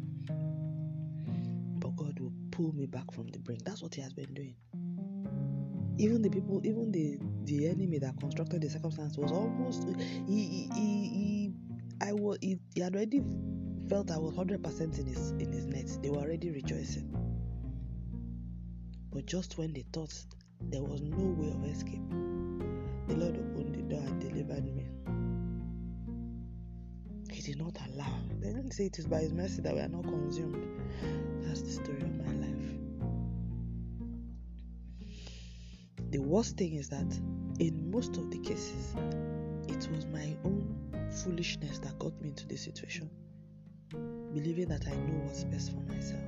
Pull 2.53 2.73
me 2.75 2.87
back 2.87 3.11
from 3.11 3.27
the 3.29 3.41
brink. 3.41 3.65
That's 3.65 3.83
what 3.83 3.95
He 3.95 4.03
has 4.03 4.13
been 4.13 4.33
doing. 4.33 4.55
Even 5.99 6.23
the 6.23 6.31
people, 6.31 6.61
even 6.65 6.93
the 6.93 7.19
the 7.45 7.67
enemy 7.69 7.99
that 7.99 8.19
constructed 8.21 8.63
the 8.63 8.71
circumstance 8.71 9.19
was 9.19 9.33
almost 9.33 9.87
he 10.27 10.47
he, 10.47 10.71
he, 10.75 11.09
he 11.09 11.53
I 12.01 12.13
was 12.13 12.39
he, 12.41 12.59
he 12.75 12.81
had 12.81 12.95
already 12.95 13.23
felt 13.89 14.11
I 14.11 14.19
was 14.19 14.35
hundred 14.37 14.63
percent 14.63 14.99
in 14.99 15.07
his 15.07 15.33
in 15.33 15.53
his 15.53 15.67
net. 15.67 15.89
They 16.03 16.11
were 16.11 16.19
already 16.19 16.51
rejoicing. 16.51 17.11
But 19.13 19.27
just 19.27 19.59
when 19.59 19.73
they 19.73 19.85
thought 19.93 20.15
there 20.61 20.83
was 20.83 21.03
no 21.03 21.25
way 21.25 21.51
of 21.51 21.65
escape, 21.65 22.01
the 23.09 23.17
Lord 23.17 23.37
opened 23.37 23.75
the 23.75 23.83
door 23.83 24.01
and 24.01 24.21
delivered 24.21 24.65
me. 24.65 24.87
He 27.31 27.43
did 27.43 27.59
not 27.59 27.77
allow. 27.89 28.21
They 28.41 28.49
didn't 28.53 28.73
say 28.73 28.87
it 28.87 28.99
is 28.99 29.07
by 29.07 29.21
His 29.21 29.33
mercy 29.33 29.63
that 29.63 29.75
we 29.75 29.81
are 29.81 29.89
not 29.89 30.05
consumed. 30.05 30.81
That's 31.43 31.63
the 31.63 31.71
story 31.71 32.02
The 36.13 36.21
worst 36.21 36.59
thing 36.59 36.75
is 36.75 36.91
that 36.91 37.19
in 37.59 37.91
most 37.91 38.19
of 38.19 38.31
the 38.31 38.37
cases, 38.37 38.95
it 39.67 39.89
was 39.91 40.05
my 40.05 40.37
own 40.45 40.77
foolishness 41.11 41.79
that 41.79 41.99
got 41.99 42.13
me 42.21 42.29
into 42.29 42.47
this 42.47 42.61
situation, 42.61 43.09
believing 44.35 44.69
that 44.69 44.87
I 44.87 44.91
knew 44.91 45.25
what's 45.25 45.45
best 45.45 45.73
for 45.73 45.81
myself. 45.91 46.21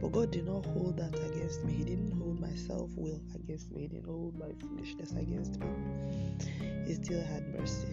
But 0.00 0.12
God 0.12 0.30
did 0.30 0.46
not 0.46 0.64
hold 0.64 0.96
that 0.96 1.14
against 1.30 1.64
me. 1.64 1.74
He 1.74 1.84
didn't 1.84 2.12
hold 2.12 2.40
my 2.40 2.54
self 2.54 2.88
will 2.96 3.20
against 3.34 3.70
me. 3.72 3.82
He 3.82 3.88
didn't 3.88 4.06
hold 4.06 4.38
my 4.38 4.54
foolishness 4.58 5.12
against 5.12 5.60
me. 5.60 5.66
He 6.86 6.94
still 6.94 7.22
had 7.22 7.46
mercy. 7.58 7.88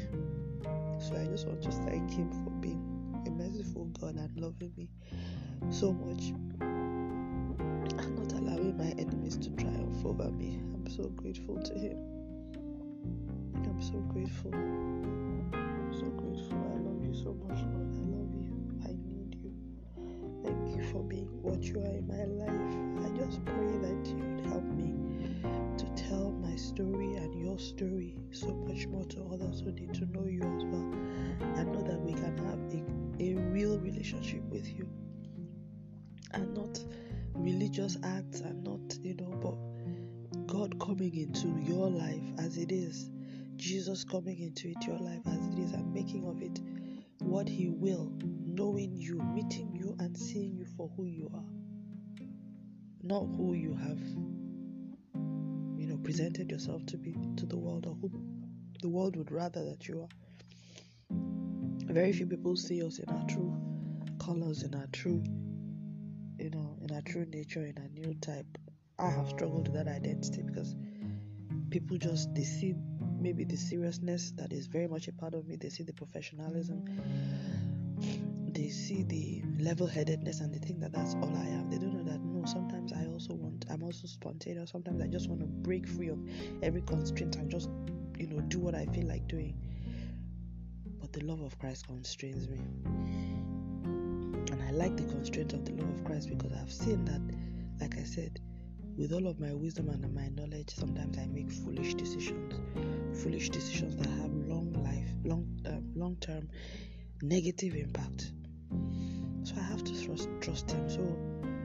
So 1.00 1.18
I 1.18 1.26
just 1.26 1.46
want 1.46 1.62
to 1.64 1.72
thank 1.72 2.10
Him 2.10 2.32
for 2.32 2.52
being 2.62 2.82
a 3.28 3.32
merciful 3.32 3.84
God 4.00 4.16
and 4.16 4.40
loving 4.40 4.72
me 4.78 4.90
so 5.70 5.92
much 5.92 6.32
not 8.26 8.40
allowing 8.40 8.78
my 8.78 8.90
enemies 8.98 9.38
to 9.38 9.50
triumph 9.52 10.06
over 10.06 10.32
me. 10.32 10.60
I'm 10.74 10.88
so 10.90 11.04
grateful 11.10 11.62
to 11.62 11.74
Him. 11.74 11.98
I'm 13.56 13.82
so 13.82 13.98
grateful. 14.14 14.54
I'm 14.54 15.94
so 15.94 16.06
grateful. 16.06 16.58
I 16.58 16.78
love 16.80 17.04
you 17.04 17.14
so 17.14 17.34
much, 17.34 17.60
Lord. 17.62 17.94
I 17.94 18.06
love 18.10 18.34
you. 18.42 18.56
I 18.84 18.92
need 19.06 19.38
you. 19.44 19.54
Thank 20.44 20.76
you 20.76 20.84
for 20.92 21.04
being 21.04 21.28
what 21.42 21.64
you 21.64 21.80
are 21.80 21.98
in 21.98 22.08
my 22.08 22.24
life. 22.26 23.06
I 23.06 23.18
just 23.18 23.44
pray 23.46 23.78
that 23.78 24.08
you 24.08 24.16
would 24.16 24.46
help 24.48 24.64
me 24.64 24.94
to 25.78 25.86
tell 25.96 26.32
my 26.32 26.56
story 26.56 27.16
and 27.16 27.36
your 27.36 27.60
story 27.60 28.16
so 28.32 28.48
much 28.68 28.88
more 28.88 29.06
to 29.06 29.24
others 29.32 29.62
who 29.62 29.72
need 29.72 29.94
to 29.94 30.06
know 30.06 30.26
you 30.26 30.42
as 30.42 30.64
well 30.66 30.94
and 31.58 31.72
know 31.72 31.84
that 31.84 32.00
we 32.00 32.14
can 32.14 32.38
have 32.38 32.60
a, 32.74 33.24
a 33.24 33.36
real 33.52 33.78
relationship 33.80 34.42
with 34.50 34.68
you 34.68 34.88
and 36.32 36.54
not 36.54 36.80
religious 37.46 37.96
acts 38.04 38.40
and 38.40 38.64
not, 38.64 38.98
you 39.04 39.14
know, 39.14 39.30
but 39.40 40.48
God 40.48 40.80
coming 40.80 41.16
into 41.16 41.48
your 41.72 41.92
life 41.92 42.24
as 42.40 42.58
it 42.58 42.72
is, 42.72 43.12
Jesus 43.56 44.04
coming 44.04 44.40
into 44.40 44.70
it, 44.70 44.88
your 44.88 44.98
life 44.98 45.22
as 45.28 45.48
it 45.48 45.60
is, 45.60 45.72
and 45.74 45.94
making 45.94 46.28
of 46.28 46.42
it 46.42 46.60
what 47.20 47.48
He 47.48 47.70
will, 47.70 48.12
knowing 48.24 48.96
you, 48.96 49.22
meeting 49.36 49.70
you, 49.76 49.96
and 50.00 50.18
seeing 50.18 50.56
you 50.56 50.66
for 50.76 50.90
who 50.98 51.06
you 51.06 51.30
are, 51.36 51.44
not 53.04 53.26
who 53.38 53.54
you 53.54 53.76
have, 53.76 54.00
you 55.78 55.86
know, 55.86 55.98
presented 55.98 56.50
yourself 56.50 56.84
to 56.88 56.98
be 56.98 57.16
to 57.38 57.46
the 57.46 57.58
world, 57.58 57.86
or 57.86 57.96
who 58.02 58.10
the 58.82 58.90
world 58.90 59.16
would 59.16 59.32
rather 59.32 59.64
that 59.64 59.88
you 59.88 60.02
are. 60.02 60.10
Very 61.94 62.12
few 62.12 62.26
people 62.26 62.56
see 62.56 62.84
us 62.84 62.98
in 62.98 63.08
our 63.10 63.28
true 63.28 63.56
colors, 64.20 64.64
in 64.64 64.74
our 64.74 64.88
true, 64.92 65.24
you 66.46 66.52
know, 66.52 66.78
in 66.84 66.96
our 66.96 67.02
true 67.02 67.26
nature, 67.26 67.66
in 67.66 67.76
our 67.80 67.88
new 67.88 68.14
type. 68.22 68.46
I 69.00 69.10
have 69.10 69.30
struggled 69.30 69.68
with 69.68 69.84
that 69.84 69.92
identity 69.92 70.44
because 70.44 70.76
people 71.72 71.98
just 71.98 72.36
they 72.36 72.44
see 72.44 72.76
maybe 73.20 73.44
the 73.44 73.56
seriousness 73.56 74.32
that 74.38 74.54
is 74.54 74.68
very 74.68 74.88
much 74.88 75.08
a 75.08 75.12
part 75.12 75.34
of 75.34 75.48
me. 75.48 75.56
They 75.56 75.70
see 75.70 75.82
the 75.82 75.94
professionalism. 75.94 76.86
They 78.54 78.70
see 78.70 79.02
the 79.02 79.42
level-headedness, 79.60 80.40
and 80.40 80.54
they 80.54 80.60
think 80.60 80.82
that 80.82 80.94
that's 80.94 81.16
all 81.16 81.36
I 81.36 81.48
am. 81.48 81.72
They 81.72 81.80
don't 81.80 81.94
know 81.96 82.12
that 82.12 82.22
no. 82.22 82.46
Sometimes 82.46 82.94
I 82.94 83.08
also 83.08 83.34
want. 83.34 83.66
I'm 83.72 83.82
also 83.82 84.06
spontaneous. 84.06 84.70
Sometimes 84.70 85.02
I 85.02 85.08
just 85.08 85.28
want 85.28 85.42
to 85.42 85.48
break 85.48 85.88
free 85.88 86.10
of 86.10 86.20
every 86.62 86.82
constraint 86.84 87.38
and 87.38 87.50
just, 87.50 87.70
you 88.20 88.28
know, 88.28 88.40
do 88.42 88.60
what 88.60 88.76
I 88.76 88.86
feel 88.86 89.08
like 89.08 89.28
doing. 89.28 89.58
But 91.02 91.12
the 91.12 91.22
love 91.26 91.42
of 91.42 91.58
Christ 91.58 91.88
constrains 91.88 92.48
me, 92.48 92.60
I 94.68 94.72
like 94.72 94.98
the 94.98 95.04
constraint 95.04 95.54
of 95.54 95.64
the 95.66 95.74
love 95.74 95.90
of 95.90 96.04
Christ 96.04 96.30
because 96.30 96.52
I've 96.54 96.72
seen 96.72 97.06
that, 97.06 97.22
like 97.80 97.98
I 97.98 98.04
said, 98.04 98.40
with 98.98 99.14
all 99.14 99.28
of 99.28 99.40
my 99.40 99.54
wisdom 99.54 99.90
and 99.90 100.14
my 100.14 100.30
knowledge, 100.30 100.74
sometimes 100.74 101.18
I 101.18 101.28
make 101.28 101.52
foolish 101.52 101.94
decisions, 101.96 102.54
foolish 103.22 103.50
decisions 103.50 103.96
that 103.98 104.08
have 104.08 104.32
long 104.32 104.74
life, 104.84 105.10
long 105.24 105.46
um, 105.66 105.92
long 105.96 106.16
term 106.18 106.50
negative 107.22 107.76
impact. 107.76 108.32
So 109.44 109.56
I 109.58 109.64
have 109.64 109.84
to 109.84 110.06
trust 110.06 110.30
trust 110.42 110.72
Him. 110.72 110.90
So, 110.90 111.02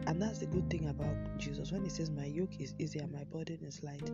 and 0.07 0.21
that's 0.21 0.39
the 0.41 0.47
good 0.47 0.69
thing 0.69 0.89
about 0.89 1.39
Jesus. 1.39 1.73
When 1.73 1.85
He 1.85 1.91
says, 1.91 2.11
"My 2.11 2.27
yoke 2.27 2.61
is 2.61 2.75
easy 2.79 2.99
and 2.99 3.13
my 3.13 3.25
burden 3.25 3.59
is 3.65 3.83
light," 3.83 4.11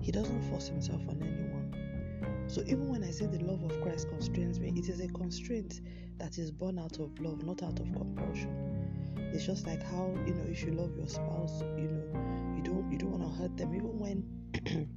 He 0.00 0.12
doesn't 0.12 0.42
force 0.50 0.68
Himself 0.68 1.02
on 1.08 1.22
anyone. 1.22 2.03
So 2.46 2.62
even 2.62 2.88
when 2.88 3.02
I 3.02 3.10
say 3.10 3.26
the 3.26 3.42
love 3.44 3.62
of 3.62 3.80
Christ 3.80 4.08
constrains 4.08 4.60
me, 4.60 4.72
it 4.76 4.88
is 4.88 5.00
a 5.00 5.08
constraint 5.08 5.80
that 6.18 6.38
is 6.38 6.50
born 6.50 6.78
out 6.78 6.98
of 6.98 7.18
love, 7.20 7.42
not 7.42 7.62
out 7.62 7.80
of 7.80 7.92
compulsion. 7.92 9.14
It's 9.32 9.44
just 9.44 9.66
like 9.66 9.82
how 9.82 10.14
you 10.26 10.34
know 10.34 10.44
if 10.48 10.62
you 10.62 10.72
love 10.72 10.96
your 10.96 11.08
spouse, 11.08 11.62
you 11.76 11.88
know 11.88 12.54
you 12.56 12.62
don't 12.62 12.90
you 12.92 12.98
don't 12.98 13.10
want 13.10 13.22
to 13.22 13.42
hurt 13.42 13.56
them, 13.56 13.74
even 13.74 13.98
when 13.98 14.24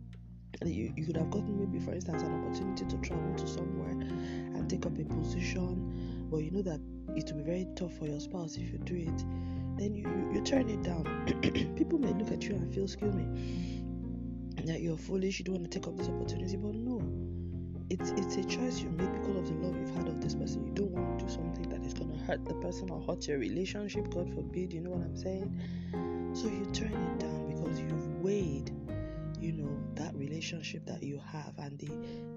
you, 0.65 0.93
you 0.95 1.05
could 1.05 1.17
have 1.17 1.31
gotten 1.31 1.57
maybe 1.57 1.83
for 1.83 1.93
instance 1.93 2.21
an 2.21 2.33
opportunity 2.33 2.85
to 2.85 2.97
travel 2.97 3.33
to 3.35 3.47
somewhere 3.47 3.89
and 3.89 4.69
take 4.69 4.85
up 4.85 4.97
a 4.97 5.03
position, 5.05 6.27
but 6.29 6.37
you 6.37 6.51
know 6.51 6.61
that 6.61 6.79
it 7.15 7.31
will 7.31 7.39
be 7.39 7.43
very 7.43 7.67
tough 7.75 7.93
for 7.97 8.05
your 8.05 8.19
spouse 8.19 8.57
if 8.57 8.71
you 8.71 8.77
do 8.79 8.95
it. 8.95 9.25
Then 9.77 9.93
you, 9.95 10.07
you, 10.07 10.31
you 10.33 10.41
turn 10.43 10.69
it 10.69 10.81
down. 10.81 11.03
People 11.75 11.99
may 11.99 12.11
look 12.13 12.31
at 12.31 12.43
you 12.43 12.55
and 12.55 12.73
feel, 12.73 12.85
excuse 12.85 13.13
me, 13.13 13.25
that 14.67 14.81
you're 14.81 14.97
foolish, 14.97 15.39
you 15.39 15.45
don't 15.45 15.55
want 15.55 15.71
to 15.71 15.79
take 15.79 15.87
up 15.87 15.97
this 15.97 16.09
opportunity, 16.09 16.57
but 16.57 16.75
no, 16.75 16.86
it's 17.89 18.11
it's 18.11 18.35
a 18.35 18.43
choice 18.43 18.81
you 18.81 18.89
make 18.89 19.11
because 19.13 19.37
of 19.37 19.47
the 19.47 19.53
love 19.65 19.75
you've 19.77 19.95
had 19.95 20.07
of 20.07 20.21
this 20.21 20.35
person. 20.35 20.65
You 20.65 20.73
don't 20.73 20.91
want 20.91 21.19
to 21.19 21.25
do 21.25 21.31
something 21.31 21.69
that 21.69 21.83
is 21.85 21.93
to 21.95 22.05
hurt 22.25 22.43
the 22.45 22.53
person 22.55 22.89
or 22.89 23.01
hurt 23.01 23.27
your 23.27 23.39
relationship. 23.39 24.09
God 24.09 24.33
forbid. 24.33 24.73
You 24.73 24.81
know 24.81 24.91
what 24.91 25.05
I'm 25.05 25.15
saying? 25.15 26.33
So 26.33 26.47
you 26.47 26.65
turn 26.73 26.91
it 26.91 27.19
down 27.19 27.47
because 27.47 27.79
you've 27.79 28.21
weighed, 28.21 28.71
you 29.39 29.53
know, 29.53 29.77
that 29.95 30.13
relationship 30.15 30.85
that 30.85 31.01
you 31.01 31.21
have, 31.31 31.53
and 31.57 31.79
the 31.79 31.89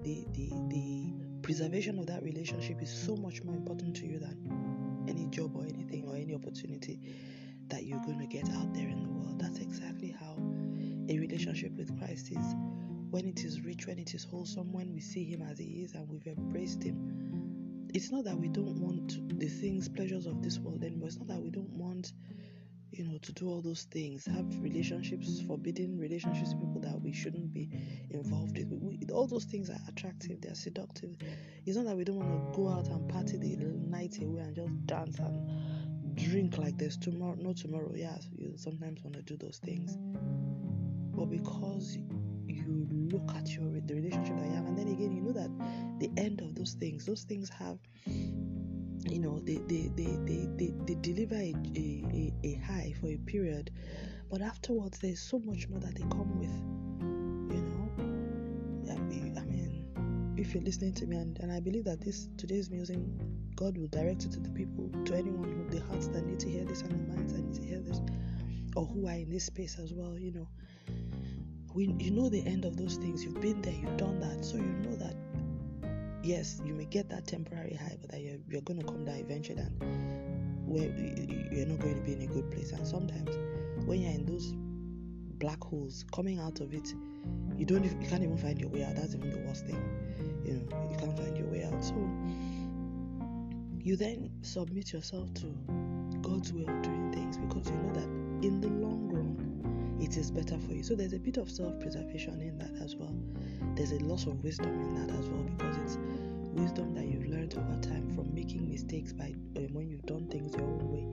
the 0.03 0.25
the 0.33 0.49
the 0.69 1.13
preservation 1.41 1.99
of 1.99 2.07
that 2.07 2.23
relationship 2.23 2.81
is 2.81 2.89
so 2.89 3.15
much 3.17 3.43
more 3.43 3.55
important 3.55 3.95
to 3.97 4.05
you 4.05 4.19
than 4.19 5.05
any 5.09 5.27
job 5.27 5.55
or 5.55 5.63
anything 5.63 6.07
or 6.07 6.15
any 6.15 6.33
opportunity 6.33 6.99
that 7.67 7.83
you're 7.85 8.01
going 8.01 8.19
to 8.19 8.27
get 8.27 8.49
out 8.51 8.73
there 8.73 8.87
in 8.87 9.03
the 9.03 9.09
world. 9.09 9.39
That's 9.39 9.59
exactly 9.59 10.15
how 10.17 10.37
a 11.09 11.19
relationship 11.19 11.73
with 11.73 11.97
Christ 11.99 12.31
is 12.31 12.55
when 13.11 13.27
it 13.27 13.43
is 13.43 13.61
rich, 13.61 13.87
when 13.87 13.99
it 13.99 14.13
is 14.13 14.23
wholesome, 14.23 14.71
when 14.71 14.93
we 14.93 15.01
see 15.01 15.25
Him 15.25 15.41
as 15.41 15.59
He 15.59 15.83
is 15.83 15.93
and 15.93 16.09
we've 16.09 16.25
embraced 16.25 16.81
Him. 16.81 17.89
It's 17.93 18.09
not 18.09 18.23
that 18.23 18.37
we 18.37 18.47
don't 18.47 18.79
want 18.79 19.37
the 19.37 19.47
things, 19.47 19.89
pleasures 19.89 20.25
of 20.25 20.41
this 20.41 20.57
world 20.59 20.81
anymore. 20.83 21.09
It's 21.09 21.17
not 21.17 21.27
that 21.27 21.41
we 21.41 21.49
don't 21.49 21.69
want, 21.71 22.13
you 22.91 23.03
know, 23.03 23.17
to 23.17 23.33
do 23.33 23.49
all 23.49 23.61
those 23.61 23.83
things, 23.83 24.25
have 24.25 24.45
relationships, 24.61 25.41
forbidden 25.45 25.99
relationships 25.99 26.53
with 26.53 26.61
people 26.61 26.81
that 26.89 27.01
we 27.01 27.11
shouldn't 27.11 27.53
be 27.53 27.69
involved 28.11 28.57
with. 28.57 28.69
We, 28.71 28.99
all 29.11 29.27
those 29.27 29.43
things 29.43 29.69
are 29.69 29.79
attractive, 29.89 30.39
they're 30.39 30.55
seductive. 30.55 31.17
It's 31.65 31.75
not 31.75 31.85
that 31.87 31.97
we 31.97 32.05
don't 32.05 32.15
want 32.15 32.53
to 32.53 32.57
go 32.57 32.69
out 32.69 32.87
and 32.87 33.09
party 33.09 33.35
the 33.35 33.57
night 33.57 34.19
away 34.21 34.39
and 34.39 34.55
just 34.55 34.85
dance 34.85 35.19
and 35.19 36.15
drink 36.15 36.57
like 36.57 36.77
there's 36.77 36.95
tomorrow, 36.95 37.35
no 37.37 37.51
tomorrow. 37.51 37.91
Yes, 37.93 38.29
you 38.37 38.53
sometimes 38.55 39.03
want 39.03 39.17
to 39.17 39.21
do 39.21 39.35
those 39.35 39.57
things, 39.57 39.97
but 41.13 41.25
because 41.25 41.97
you 42.71 43.09
look 43.11 43.35
at 43.35 43.49
your 43.49 43.65
the 43.85 43.93
relationship 43.93 44.35
that 44.37 44.45
you 44.45 44.55
have 44.55 44.65
and 44.65 44.77
then 44.77 44.87
again 44.87 45.11
you 45.11 45.21
know 45.21 45.31
that 45.31 45.49
the 45.99 46.09
end 46.17 46.41
of 46.41 46.55
those 46.55 46.73
things 46.73 47.05
those 47.05 47.23
things 47.23 47.49
have 47.49 47.77
you 49.09 49.19
know 49.19 49.39
they 49.39 49.57
they 49.67 49.89
they 49.95 50.17
they, 50.25 50.47
they, 50.57 50.73
they 50.85 50.95
deliver 50.95 51.35
a, 51.35 51.53
a, 51.75 52.33
a 52.43 52.53
high 52.65 52.93
for 52.99 53.07
a 53.07 53.17
period 53.17 53.71
but 54.29 54.41
afterwards 54.41 54.99
there's 54.99 55.21
so 55.21 55.39
much 55.39 55.67
more 55.69 55.79
that 55.79 55.95
they 55.95 56.03
come 56.03 56.39
with 56.39 56.53
you 57.53 57.61
know? 57.61 58.93
I 58.93 58.97
mean, 58.99 59.37
I 59.37 59.41
mean 59.41 60.35
if 60.37 60.53
you're 60.53 60.63
listening 60.63 60.93
to 60.93 61.05
me 61.05 61.17
and, 61.17 61.37
and 61.39 61.51
i 61.51 61.59
believe 61.59 61.83
that 61.85 62.01
this 62.01 62.29
today's 62.37 62.69
music 62.69 62.97
god 63.55 63.77
will 63.77 63.87
direct 63.87 64.25
it 64.25 64.31
to 64.31 64.39
the 64.39 64.49
people 64.49 64.89
to 65.05 65.13
anyone 65.13 65.57
with 65.57 65.71
the 65.71 65.85
hearts 65.87 66.07
that 66.07 66.25
need 66.25 66.39
to 66.39 66.49
hear 66.49 66.65
this 66.65 66.81
and 66.81 66.91
the 66.91 67.13
minds 67.13 67.33
that 67.33 67.41
need 67.41 67.55
to 67.55 67.61
hear 67.61 67.79
this 67.79 67.99
or 68.75 68.85
who 68.85 69.07
are 69.07 69.13
in 69.13 69.29
this 69.29 69.45
space 69.45 69.77
as 69.79 69.93
well 69.93 70.17
you 70.17 70.31
know 70.31 70.47
we, 71.73 71.93
you 71.99 72.11
know 72.11 72.29
the 72.29 72.45
end 72.45 72.65
of 72.65 72.77
those 72.77 72.95
things. 72.95 73.23
You've 73.23 73.41
been 73.41 73.61
there, 73.61 73.73
you've 73.73 73.97
done 73.97 74.19
that, 74.19 74.43
so 74.43 74.57
you 74.57 74.63
know 74.63 74.95
that 74.97 75.15
yes, 76.23 76.61
you 76.65 76.73
may 76.73 76.85
get 76.85 77.09
that 77.09 77.27
temporary 77.27 77.73
high, 77.73 77.97
but 77.99 78.11
that 78.11 78.21
you're, 78.21 78.37
you're 78.49 78.61
going 78.61 78.79
to 78.79 78.85
come 78.85 79.05
down 79.05 79.15
eventually, 79.15 79.61
and 79.61 80.67
where 80.67 80.87
you're 81.51 81.65
not 81.65 81.79
going 81.79 81.95
to 81.95 82.01
be 82.01 82.13
in 82.13 82.21
a 82.21 82.27
good 82.27 82.49
place. 82.51 82.71
And 82.71 82.87
sometimes 82.87 83.35
when 83.85 84.01
you're 84.01 84.11
in 84.11 84.25
those 84.25 84.53
black 85.39 85.63
holes, 85.63 86.05
coming 86.13 86.39
out 86.39 86.59
of 86.59 86.73
it, 86.73 86.93
you 87.57 87.65
don't, 87.65 87.83
you 87.83 88.07
can't 88.07 88.23
even 88.23 88.37
find 88.37 88.59
your 88.59 88.69
way 88.69 88.83
out. 88.83 88.95
That's 88.95 89.15
even 89.15 89.29
the 89.29 89.39
worst 89.47 89.65
thing. 89.65 89.81
You 90.45 90.53
know, 90.53 90.87
you 90.89 90.97
can't 90.97 91.17
find 91.17 91.37
your 91.37 91.47
way 91.47 91.63
out. 91.63 91.83
So 91.83 91.95
you 93.79 93.95
then 93.95 94.29
submit 94.41 94.93
yourself 94.93 95.33
to 95.35 95.47
God's 96.21 96.53
way 96.53 96.61
of 96.61 96.81
doing 96.83 97.11
things 97.11 97.37
because 97.37 97.67
you 97.69 97.75
know 97.77 97.93
that 97.93 98.07
in 98.45 98.61
the 98.61 98.67
long 98.67 99.09
run 99.09 99.50
it 100.01 100.17
is 100.17 100.31
better 100.31 100.57
for 100.57 100.73
you. 100.73 100.83
So 100.83 100.95
there's 100.95 101.13
a 101.13 101.19
bit 101.19 101.37
of 101.37 101.49
self 101.49 101.79
preservation 101.79 102.41
in 102.41 102.57
that 102.57 102.83
as 102.83 102.95
well. 102.95 103.13
There's 103.75 103.91
a 103.91 103.99
loss 103.99 104.25
of 104.25 104.43
wisdom 104.43 104.73
in 104.73 104.95
that 104.95 105.15
as 105.15 105.29
well 105.29 105.43
because 105.43 105.77
it's 105.77 105.97
wisdom 106.53 106.93
that 106.95 107.05
you've 107.05 107.27
learned 107.27 107.53
over 107.55 107.79
time 107.81 108.09
from 108.15 108.33
making 108.33 108.69
mistakes 108.69 109.13
by 109.13 109.33
uh, 109.55 109.61
when 109.71 109.89
you've 109.89 110.05
done 110.05 110.27
things 110.27 110.53
your 110.55 110.63
own 110.63 110.91
way. 110.91 111.07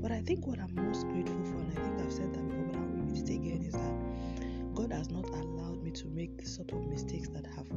But 0.00 0.10
I 0.10 0.22
think 0.22 0.46
what 0.46 0.58
I'm 0.58 0.74
most 0.74 1.06
grateful 1.08 1.42
for, 1.44 1.56
and 1.56 1.78
I 1.78 1.82
think 1.82 2.00
I've 2.00 2.12
said 2.12 2.32
that 2.34 2.48
before, 2.48 2.64
but 2.64 2.76
I'll 2.76 3.06
repeat 3.06 3.28
it 3.28 3.34
again, 3.34 3.62
is 3.62 3.74
that 3.74 4.74
God 4.74 4.90
has 4.92 5.10
not 5.10 5.28
allowed 5.28 5.82
me 5.82 5.90
to 5.92 6.06
make 6.08 6.38
the 6.38 6.46
sort 6.46 6.72
of 6.72 6.86
mistakes 6.86 7.28
that 7.28 7.46
have 7.46 7.68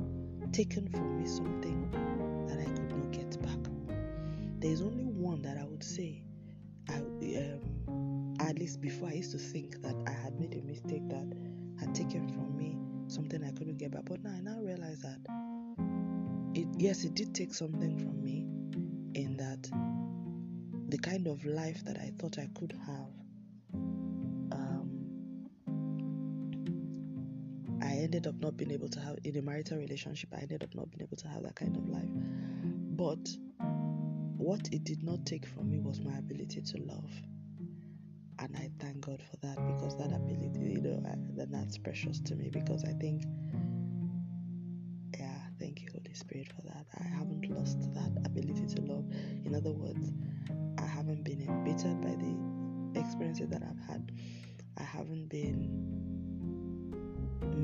taken 0.54 0.90
from 0.90 1.22
me 1.22 1.28
something 1.28 1.90
that 2.48 2.60
I 2.60 2.66
could 2.66 2.90
not 2.98 3.12
get 3.12 3.42
back. 3.44 3.72
There's 4.60 4.82
only 4.82 5.06
one 5.06 5.42
that 5.44 5.58
I 5.58 5.66
would 5.66 5.84
say 5.84 6.24
um, 6.24 6.27
at 8.58 8.62
least 8.62 8.82
before 8.82 9.10
I 9.10 9.14
used 9.14 9.34
to 9.34 9.38
think 9.38 9.84
that 9.84 9.94
I 10.08 10.10
had 10.10 10.40
made 10.40 10.56
a 10.56 10.64
mistake 10.66 11.08
that 11.10 11.32
had 11.80 11.94
taken 11.94 12.28
from 12.28 12.58
me 12.58 12.76
something 13.06 13.44
I 13.44 13.52
couldn't 13.52 13.78
get 13.78 13.92
back. 13.92 14.06
But 14.06 14.24
now 14.24 14.32
I 14.32 14.42
now 14.42 14.60
realize 14.62 15.00
that 15.04 15.20
it 16.56 16.68
yes, 16.76 17.04
it 17.04 17.14
did 17.14 17.36
take 17.36 17.54
something 17.54 18.00
from 18.00 18.20
me 18.20 18.48
in 19.14 19.38
that 19.38 19.70
the 20.90 20.98
kind 20.98 21.28
of 21.28 21.46
life 21.46 21.86
that 21.86 22.00
I 22.00 22.12
thought 22.18 22.40
I 22.40 22.50
could 22.56 22.74
have. 22.88 23.14
Um, 24.52 24.90
I 27.84 27.92
ended 27.92 28.26
up 28.26 28.40
not 28.40 28.58
being 28.58 28.72
able 28.72 28.90
to 28.90 29.00
have 29.02 29.20
in 29.24 29.38
a 29.38 29.42
marital 29.44 29.78
relationship. 29.78 30.34
I 30.36 30.40
ended 30.40 30.64
up 30.64 30.74
not 30.74 30.90
being 30.90 31.04
able 31.04 31.18
to 31.18 31.28
have 31.28 31.44
that 31.44 31.54
kind 31.54 31.78
of 31.78 31.88
life. 31.90 32.10
But 32.98 33.30
what 34.40 34.68
it 34.72 34.84
did 34.84 35.04
not 35.04 35.28
take 35.28 35.46
from 35.46 35.70
me 35.70 35.78
was 35.78 36.02
my 36.02 36.18
ability 36.18 36.62
to 36.62 36.78
love 36.82 37.12
and 38.40 38.56
I 38.56 38.70
thank 38.80 39.02
God 39.02 39.22
for 39.30 39.38
that 39.38 39.56
because 39.56 39.98
that 39.98 40.14
ability, 40.14 40.60
you 40.74 40.82
know, 40.82 41.02
I, 41.06 41.16
then 41.36 41.52
that's 41.52 41.78
precious 41.78 42.20
to 42.22 42.36
me 42.36 42.50
because 42.50 42.84
I 42.84 42.94
think, 42.94 43.24
yeah, 45.18 45.40
thank 45.60 45.82
you, 45.82 45.90
Holy 45.92 46.14
Spirit, 46.14 46.48
for 46.56 46.62
that. 46.64 46.86
I 47.00 47.04
haven't 47.04 47.50
lost 47.50 47.80
that 47.94 48.12
ability 48.26 48.68
to 48.76 48.82
love. 48.82 49.06
In 49.46 49.56
other 49.56 49.72
words, 49.72 50.12
I 50.78 50.86
haven't 50.86 51.24
been 51.24 51.42
embittered 51.42 52.02
by 52.02 52.16
the 52.16 53.00
experiences 53.00 53.50
that 53.50 53.64
I've 53.64 53.80
had. 53.90 54.12
I 54.78 54.84
haven't 54.84 55.30
been 55.30 55.98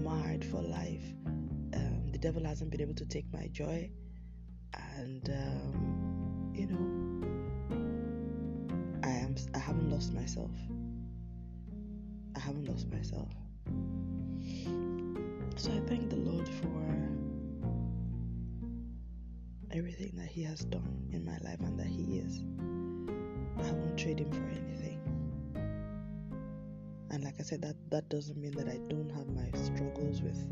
marred 0.04 0.44
for 0.44 0.62
life. 0.62 1.06
Um, 1.26 2.10
the 2.12 2.18
devil 2.18 2.44
hasn't 2.44 2.72
been 2.72 2.82
able 2.82 2.96
to 2.96 3.06
take 3.06 3.32
my 3.32 3.48
joy, 3.52 3.90
and 4.98 5.30
um, 5.30 5.83
lost 10.04 10.13
myself. 10.13 10.52
I 12.36 12.39
haven't 12.39 12.68
lost 12.68 12.92
myself. 12.92 13.30
So 15.56 15.72
I 15.72 15.80
thank 15.88 16.10
the 16.10 16.18
Lord 16.18 16.50
for 16.50 16.68
everything 19.72 20.12
that 20.18 20.28
He 20.28 20.44
has 20.44 20.66
done 20.66 21.08
in 21.13 21.24
my 21.24 21.38
life 21.38 21.62
and 21.62 21.80
that 21.80 21.88
He 21.88 22.18
is. 22.18 22.44
I 23.66 23.72
won't 23.72 23.98
trade 23.98 24.20
Him 24.20 24.32
for 24.32 24.44
anything. 24.44 25.00
And 27.12 27.24
like 27.24 27.36
I 27.39 27.44
said, 27.44 27.62
that, 27.62 27.76
that 27.92 28.10
doesn't 28.10 28.38
mean 28.38 28.52
that 28.58 28.68
I 28.68 28.80
don't 28.89 29.10
have 29.10 29.28
my 29.28 29.50
struggles 29.58 30.22
with 30.22 30.50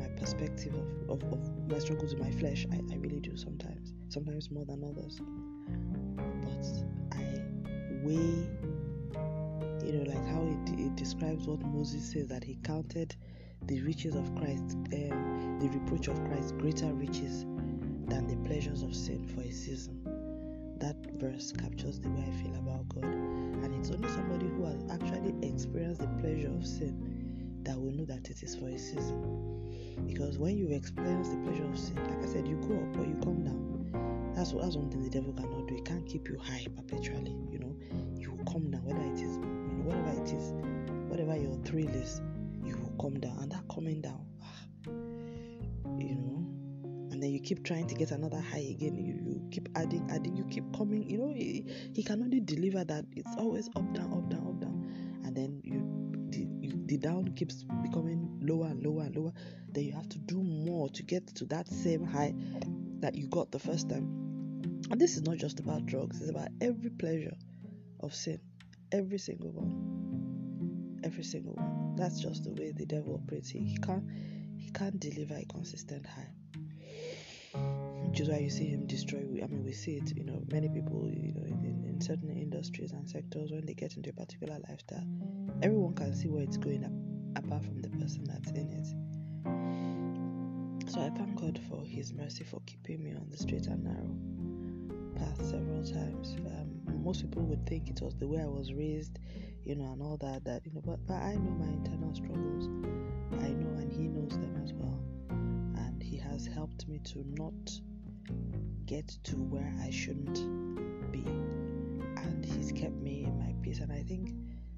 my 0.00 0.08
perspective 0.18 0.74
of, 0.74 1.22
of, 1.22 1.32
of 1.32 1.70
my 1.70 1.78
struggles 1.78 2.14
with 2.14 2.24
my 2.24 2.32
flesh. 2.32 2.66
I, 2.72 2.80
I 2.92 2.96
really 2.96 3.20
do 3.20 3.36
sometimes, 3.36 3.92
sometimes 4.08 4.50
more 4.50 4.64
than 4.64 4.82
others 4.82 5.20
way, 8.04 8.46
you 9.84 9.92
know, 9.92 10.04
like 10.10 10.26
how 10.28 10.42
it, 10.42 10.80
it 10.80 10.96
describes 10.96 11.46
what 11.46 11.60
Moses 11.60 12.12
says 12.12 12.28
that 12.28 12.44
he 12.44 12.56
counted 12.62 13.16
the 13.66 13.80
riches 13.82 14.14
of 14.14 14.34
Christ, 14.36 14.76
um, 14.92 15.58
the 15.60 15.68
reproach 15.68 16.08
of 16.08 16.22
Christ, 16.26 16.56
greater 16.58 16.92
riches 16.92 17.44
than 18.08 18.26
the 18.28 18.36
pleasures 18.46 18.82
of 18.82 18.94
sin 18.94 19.26
for 19.26 19.40
a 19.40 19.50
season. 19.50 20.00
That 20.78 20.96
verse 21.14 21.52
captures 21.52 21.98
the 21.98 22.10
way 22.10 22.24
I 22.28 22.42
feel 22.42 22.54
about 22.56 22.88
God, 22.88 23.04
and 23.04 23.74
it's 23.74 23.90
only 23.90 24.08
somebody 24.08 24.46
who 24.48 24.64
has 24.66 24.84
actually 24.90 25.34
experienced 25.48 26.00
the 26.00 26.08
pleasure 26.20 26.48
of 26.48 26.66
sin 26.66 27.62
that 27.62 27.80
will 27.80 27.92
know 27.92 28.04
that 28.04 28.28
it 28.28 28.42
is 28.42 28.54
for 28.54 28.68
a 28.68 28.78
season. 28.78 29.54
Because 30.06 30.38
when 30.38 30.58
you 30.58 30.68
experience 30.68 31.30
the 31.30 31.36
pleasure 31.38 31.64
of 31.64 31.78
sin, 31.78 31.96
like 31.96 32.22
I 32.22 32.26
said, 32.26 32.46
you 32.46 32.56
go 32.56 32.74
up 32.74 33.00
or 33.00 33.06
you 33.06 33.16
come 33.22 33.44
down. 33.44 34.32
That's 34.34 34.52
that's 34.52 34.76
one 34.76 34.90
thing 34.90 35.02
the 35.02 35.10
devil 35.10 35.32
cannot 35.32 35.66
do. 35.68 35.74
he 35.74 35.80
can't 35.80 36.04
keep 36.06 36.28
you 36.28 36.38
high 36.38 36.66
perpetually. 36.76 37.34
You 37.50 37.60
know, 37.60 37.73
come 38.50 38.70
down, 38.70 38.84
whether 38.84 39.00
it 39.00 39.20
is, 39.20 39.36
you 39.36 39.74
know, 39.74 39.84
whatever 39.84 40.22
it 40.22 40.32
is, 40.32 40.52
whatever 41.08 41.36
your 41.36 41.56
thrill 41.64 41.88
is, 41.88 42.20
you 42.64 42.76
will 42.76 42.94
come 43.00 43.18
down. 43.20 43.38
And 43.40 43.52
that 43.52 43.64
coming 43.72 44.00
down, 44.00 44.24
ah, 44.42 44.90
you 45.98 46.14
know, 46.14 46.34
and 47.12 47.22
then 47.22 47.30
you 47.30 47.40
keep 47.40 47.64
trying 47.64 47.86
to 47.86 47.94
get 47.94 48.10
another 48.10 48.40
high 48.40 48.66
again. 48.70 48.96
You, 48.96 49.14
you 49.32 49.48
keep 49.50 49.68
adding 49.76 50.06
adding. 50.10 50.36
You 50.36 50.44
keep 50.50 50.64
coming 50.76 51.08
you 51.08 51.18
know 51.18 51.32
he, 51.32 51.64
he 51.94 52.02
can 52.02 52.22
only 52.22 52.40
deliver 52.40 52.84
that. 52.84 53.04
It's 53.12 53.34
always 53.38 53.68
up 53.76 53.92
down 53.94 54.12
up 54.12 54.28
down 54.30 54.46
up 54.46 54.60
down. 54.60 55.22
And 55.24 55.36
then 55.36 55.60
you 55.62 56.04
the, 56.30 56.48
you, 56.66 56.72
the 56.86 56.96
down 56.98 57.32
keeps 57.36 57.64
becoming 57.82 58.40
lower 58.42 58.66
and 58.66 58.84
lower 58.84 59.02
and 59.02 59.16
lower. 59.16 59.32
Then 59.70 59.84
you 59.84 59.92
have 59.92 60.08
to 60.08 60.18
do 60.18 60.42
more 60.42 60.88
to 60.90 61.02
get 61.02 61.26
to 61.36 61.44
that 61.46 61.68
same 61.68 62.04
high 62.04 62.34
that 63.00 63.14
you 63.14 63.28
got 63.28 63.52
the 63.52 63.58
first 63.58 63.88
time. 63.88 64.24
And 64.90 65.00
this 65.00 65.16
is 65.16 65.22
not 65.22 65.36
just 65.36 65.60
about 65.60 65.86
drugs. 65.86 66.20
It's 66.20 66.30
about 66.30 66.48
every 66.60 66.90
pleasure 66.90 67.36
of 68.04 68.14
sin 68.14 68.38
every 68.92 69.18
single 69.18 69.50
one 69.50 71.00
every 71.04 71.24
single 71.24 71.54
one 71.54 71.96
that's 71.96 72.20
just 72.20 72.44
the 72.44 72.50
way 72.52 72.72
the 72.72 72.86
devil 72.86 73.20
operates 73.22 73.50
he, 73.50 73.76
can't 73.82 74.04
he 74.56 74.70
can't 74.70 75.00
deliver 75.00 75.34
a 75.34 75.44
consistent 75.46 76.06
high 76.06 76.30
which 78.14 78.20
is 78.20 78.28
why 78.28 78.38
you 78.38 78.48
see 78.48 78.66
him 78.66 78.86
destroy. 78.86 79.18
I 79.18 79.46
mean, 79.48 79.64
we 79.64 79.72
see 79.72 79.96
it. 79.96 80.16
You 80.16 80.22
know, 80.22 80.40
many 80.48 80.68
people, 80.68 81.10
you 81.12 81.32
know, 81.32 81.42
in, 81.42 81.84
in 81.84 82.00
certain 82.00 82.30
industries 82.30 82.92
and 82.92 83.08
sectors, 83.08 83.50
when 83.50 83.66
they 83.66 83.74
get 83.74 83.96
into 83.96 84.10
a 84.10 84.12
particular 84.12 84.56
lifestyle, 84.68 85.04
everyone 85.64 85.94
can 85.94 86.14
see 86.14 86.28
where 86.28 86.44
it's 86.44 86.56
going, 86.56 86.84
up, 86.84 86.92
apart 87.42 87.64
from 87.64 87.82
the 87.82 87.88
person 87.88 88.22
that's 88.22 88.50
in 88.52 88.70
it. 88.70 88.86
So 90.92 91.00
I 91.00 91.10
thank 91.10 91.34
God 91.40 91.58
for 91.68 91.84
His 91.84 92.12
mercy 92.12 92.44
for 92.44 92.60
keeping 92.66 93.02
me 93.02 93.14
on 93.14 93.26
the 93.32 93.36
straight 93.36 93.66
and 93.66 93.82
narrow 93.82 94.14
path 95.18 95.44
several 95.44 95.82
times. 95.82 96.36
Um, 96.46 96.73
most 96.92 97.22
people 97.22 97.42
would 97.42 97.66
think 97.66 97.88
it 97.88 98.00
was 98.00 98.14
the 98.16 98.26
way 98.26 98.40
I 98.40 98.46
was 98.46 98.72
raised, 98.72 99.18
you 99.64 99.74
know, 99.74 99.92
and 99.92 100.02
all 100.02 100.16
that. 100.18 100.44
That 100.44 100.64
you 100.64 100.72
know, 100.72 100.82
but 100.84 101.06
but 101.06 101.14
I 101.14 101.34
know 101.34 101.50
my 101.50 101.66
internal 101.66 102.14
struggles. 102.14 102.66
I 103.42 103.48
know, 103.48 103.78
and 103.78 103.92
He 103.92 104.08
knows 104.08 104.32
them 104.32 104.60
as 104.62 104.72
well, 104.72 105.00
and 105.30 106.02
He 106.02 106.16
has 106.18 106.46
helped 106.46 106.88
me 106.88 106.98
to 107.04 107.24
not 107.38 107.80
get 108.86 109.08
to 109.24 109.36
where 109.36 109.72
I 109.82 109.90
shouldn't 109.90 111.12
be. 111.12 111.24
And 111.26 112.44
He's 112.44 112.72
kept 112.72 112.96
me 112.96 113.24
in 113.24 113.38
my 113.38 113.54
peace. 113.62 113.80
And 113.80 113.92
I 113.92 114.02
think 114.02 114.32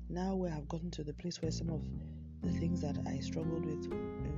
now 0.09 0.35
where 0.35 0.53
I've 0.53 0.69
gotten 0.69 0.91
to 0.93 1.05
the 1.05 1.15
place 1.15 1.41
where 1.43 1.51
some 1.51 1.71
of 1.71 1.83
the 2.43 2.53
things 2.53 2.81
that 2.81 2.97
I 3.07 3.19
struggled 3.19 3.65
with 3.65 3.91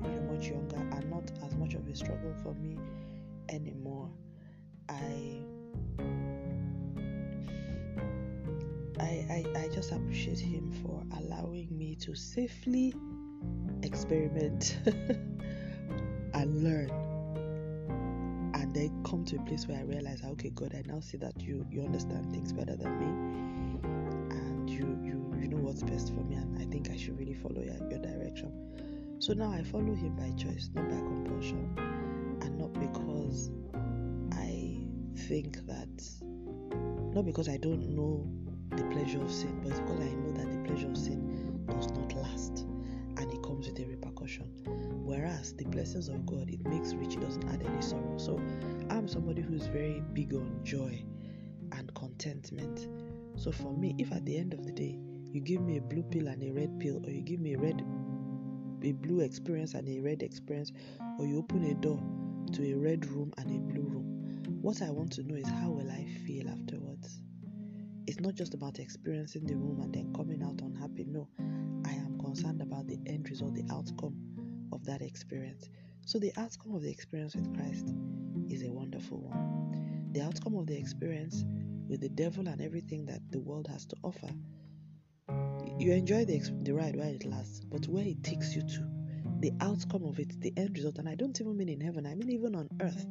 you're 0.05 0.23
much 0.23 0.49
younger 0.49 0.77
are 0.77 1.03
not 1.03 1.31
as 1.45 1.55
much 1.57 1.75
of 1.75 1.87
a 1.89 1.95
struggle 1.95 2.35
for 2.43 2.55
me 2.55 2.79
anymore. 3.49 4.09
I 4.89 5.41
I, 9.01 9.45
I, 9.55 9.61
I 9.65 9.69
just 9.69 9.93
appreciate 9.93 10.39
him 10.39 10.73
for 10.83 11.03
allowing 11.19 11.69
me 11.77 11.95
to 11.97 12.15
safely 12.15 12.95
experiment 13.83 14.79
and 16.35 16.63
learn 16.65 16.91
and 18.55 18.75
then 18.75 19.03
come 19.05 19.25
to 19.25 19.37
a 19.37 19.43
place 19.45 19.67
where 19.67 19.79
I 19.79 19.83
realize, 19.83 20.23
okay, 20.23 20.51
God, 20.51 20.75
I 20.75 20.83
now 20.87 21.01
see 21.01 21.17
that 21.19 21.41
you 21.41 21.67
you 21.71 21.83
understand 21.83 22.31
things 22.33 22.53
better 22.53 22.77
than 22.77 22.99
me, 22.99 23.07
and 24.37 24.69
you 24.69 24.99
you 25.03 25.35
you 25.41 25.49
know 25.49 25.57
what's 25.59 25.83
best 25.83 26.09
for 26.09 26.21
me, 26.21 26.35
and 26.37 26.61
I 26.61 26.67
think 26.67 26.91
I 26.91 26.97
should 26.97 27.19
really 27.19 27.35
follow 27.35 27.63
your, 27.63 27.77
your 27.89 28.01
direction. 28.01 28.53
So 29.21 29.33
now 29.33 29.51
I 29.51 29.63
follow 29.63 29.95
Him 29.95 30.17
by 30.17 30.31
choice, 30.37 30.71
not 30.75 30.89
by 30.89 30.97
compulsion, 30.97 31.75
and 32.43 32.59
not 32.59 32.73
because 32.75 33.51
I 34.33 34.87
think 35.29 35.67
that, 35.67 36.03
not 37.15 37.25
because 37.25 37.49
I 37.49 37.57
don't 37.57 37.97
know 37.97 38.27
the 38.71 38.85
pleasure 38.85 39.23
of 39.23 39.33
sin, 39.33 39.61
but 39.63 39.71
because 39.71 40.01
I 40.01 40.13
know 40.15 40.33
that 40.33 40.51
the 40.51 40.69
pleasure 40.69 40.89
of 40.89 40.97
sin 40.97 41.65
does 41.67 41.91
not 41.91 42.15
last, 42.15 42.67
and 43.17 43.33
it 43.33 43.43
comes 43.43 43.69
with 43.69 43.79
a 43.79 43.85
repercussion. 43.85 44.51
Whereas 45.05 45.55
the 45.55 45.65
blessings 45.65 46.09
of 46.09 46.27
God, 46.27 46.51
it 46.51 46.67
makes 46.67 46.95
rich, 46.95 47.15
it 47.15 47.21
doesn't 47.21 47.49
add 47.49 47.63
any 47.63 47.83
sorrow. 47.83 48.19
So 48.19 48.41
I'm 48.91 49.09
somebody 49.09 49.43
who's 49.43 49.67
very 49.67 50.03
big 50.13 50.35
on 50.35 50.61
joy 50.65 51.03
and 51.73 51.93
contentment. 51.95 52.89
So 53.37 53.53
for 53.53 53.73
me, 53.77 53.95
if 53.99 54.13
at 54.13 54.25
the 54.25 54.37
end 54.37 54.53
of 54.53 54.65
the 54.65 54.73
day 54.73 54.99
you 55.31 55.41
give 55.41 55.61
me 55.61 55.79
a 55.79 55.81
blue 55.81 56.03
pill 56.03 56.29
and 56.29 56.43
a 56.43 56.53
red 56.53 56.79
pill, 56.79 57.05
or 57.05 57.11
you 57.11 57.23
give 57.23 57.41
me 57.41 57.55
a 57.55 57.59
red 57.59 57.83
a 58.83 58.93
blue 58.93 59.21
experience 59.21 59.75
and 59.75 59.89
a 59.89 60.01
red 60.01 60.23
experience, 60.23 60.73
or 61.19 61.27
you 61.27 61.39
open 61.39 61.65
a 61.65 61.75
door 61.75 62.01
to 62.53 62.73
a 62.73 62.75
red 62.75 63.05
room 63.07 63.33
and 63.39 63.51
a 63.51 63.73
blue 63.73 63.83
room, 63.83 64.05
what 64.63 64.83
I 64.83 64.91
want 64.91 65.13
to 65.13 65.23
know 65.25 65.35
is 65.35 65.49
how 65.49 65.71
will 65.71 65.91
I 65.91 66.05
feel 66.27 66.49
afterwards? 66.49 66.68
It's 68.19 68.27
not 68.27 68.35
just 68.35 68.55
about 68.55 68.81
experiencing 68.81 69.47
the 69.47 69.55
room 69.55 69.79
and 69.79 69.95
then 69.95 70.13
coming 70.13 70.43
out 70.43 70.61
unhappy. 70.61 71.05
No, 71.05 71.29
I 71.85 71.93
am 71.93 72.19
concerned 72.19 72.61
about 72.61 72.89
the 72.89 72.99
end 73.07 73.31
result, 73.31 73.55
the 73.55 73.65
outcome 73.73 74.17
of 74.73 74.85
that 74.87 75.03
experience. 75.03 75.69
So, 76.05 76.19
the 76.19 76.33
outcome 76.37 76.75
of 76.75 76.83
the 76.83 76.91
experience 76.91 77.37
with 77.37 77.55
Christ 77.55 77.95
is 78.51 78.65
a 78.65 78.73
wonderful 78.73 79.19
one. 79.19 80.11
The 80.11 80.23
outcome 80.23 80.57
of 80.57 80.67
the 80.67 80.77
experience 80.77 81.45
with 81.89 82.01
the 82.01 82.09
devil 82.09 82.49
and 82.49 82.61
everything 82.61 83.07
that 83.07 83.21
the 83.31 83.39
world 83.39 83.69
has 83.69 83.87
to 83.87 83.97
offer, 84.03 84.31
you 85.79 85.93
enjoy 85.93 86.25
the, 86.25 86.41
the 86.65 86.75
ride 86.75 86.97
while 86.97 87.15
it 87.15 87.25
lasts, 87.25 87.61
but 87.61 87.87
where 87.87 88.05
it 88.05 88.25
takes 88.25 88.57
you 88.57 88.63
to, 88.63 88.85
the 89.39 89.53
outcome 89.61 90.03
of 90.03 90.19
it, 90.19 90.41
the 90.41 90.53
end 90.57 90.77
result, 90.77 90.99
and 90.99 91.09
I 91.09 91.15
don't 91.15 91.41
even 91.41 91.57
mean 91.57 91.69
in 91.69 91.81
heaven, 91.81 92.05
I 92.05 92.17
mean 92.17 92.31
even 92.31 92.57
on 92.57 92.69
earth, 92.81 93.07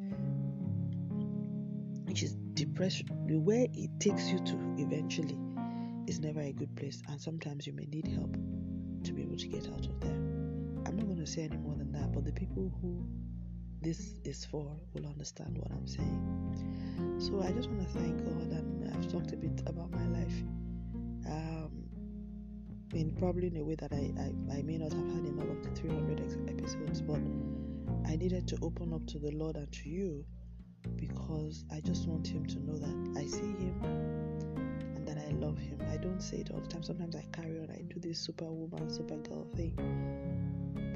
which 2.07 2.23
is 2.23 2.35
depression, 2.53 3.07
the 3.27 3.37
where 3.37 3.67
it 3.73 3.89
takes 3.99 4.29
you 4.29 4.39
to 4.39 4.75
eventually 4.77 5.37
is 6.07 6.19
never 6.21 6.39
a 6.39 6.53
good 6.53 6.73
place, 6.77 7.03
and 7.09 7.19
sometimes 7.19 7.67
you 7.67 7.73
may 7.73 7.85
need 7.85 8.07
help 8.07 8.33
to 9.03 9.11
be 9.11 9.21
able 9.21 9.35
to 9.35 9.47
get 9.47 9.67
out 9.67 9.85
of 9.85 9.99
there. 9.99 10.15
I'm 10.85 10.95
not 10.95 11.05
going 11.05 11.19
to 11.19 11.27
say 11.27 11.43
any 11.43 11.57
more 11.57 11.75
than 11.75 11.91
that, 11.91 12.13
but 12.13 12.23
the 12.23 12.31
people 12.31 12.71
who 12.81 13.05
this 13.81 14.15
is 14.23 14.45
for 14.45 14.75
will 14.93 15.05
understand 15.05 15.57
what 15.57 15.69
I'm 15.71 15.85
saying. 15.85 17.17
So 17.19 17.41
I 17.41 17.51
just 17.51 17.69
want 17.69 17.81
to 17.81 17.99
thank 17.99 18.23
God, 18.23 18.51
and 18.51 18.89
I've 18.95 19.11
talked 19.11 19.33
a 19.33 19.37
bit 19.37 19.61
about 19.67 19.91
my 19.91 20.07
life. 20.07 20.43
Um, 21.27 21.83
in 22.93 23.13
probably 23.17 23.47
in 23.47 23.57
a 23.57 23.63
way 23.63 23.75
that 23.75 23.91
I, 23.91 24.13
I, 24.17 24.59
I 24.59 24.61
may 24.61 24.77
not 24.77 24.93
have 24.93 25.07
had 25.07 25.25
in 25.25 25.37
all 25.39 25.51
of 25.51 25.61
the 25.61 25.69
300 25.71 26.21
episodes, 26.49 27.01
but 27.01 27.19
I 28.09 28.15
needed 28.15 28.47
to 28.47 28.57
open 28.61 28.93
up 28.93 29.05
to 29.07 29.19
the 29.19 29.31
Lord 29.31 29.57
and 29.57 29.69
to 29.73 29.89
you 29.89 30.25
because 30.95 31.65
I 31.71 31.79
just 31.81 32.07
want 32.07 32.27
Him 32.27 32.45
to 32.45 32.59
know 32.59 32.77
that 32.77 33.19
I 33.19 33.25
see 33.25 33.39
Him 33.39 33.81
and 34.95 35.07
that 35.07 35.17
I 35.17 35.31
love 35.31 35.57
Him. 35.57 35.79
I 35.91 35.97
don't 35.97 36.21
say 36.21 36.37
it 36.37 36.51
all 36.51 36.59
the 36.59 36.67
time. 36.67 36.83
Sometimes 36.83 37.15
I 37.15 37.25
carry 37.31 37.59
on, 37.59 37.69
I 37.71 37.81
do 37.93 37.99
this 37.99 38.19
superwoman, 38.19 38.87
supergirl 38.87 39.51
thing 39.55 39.73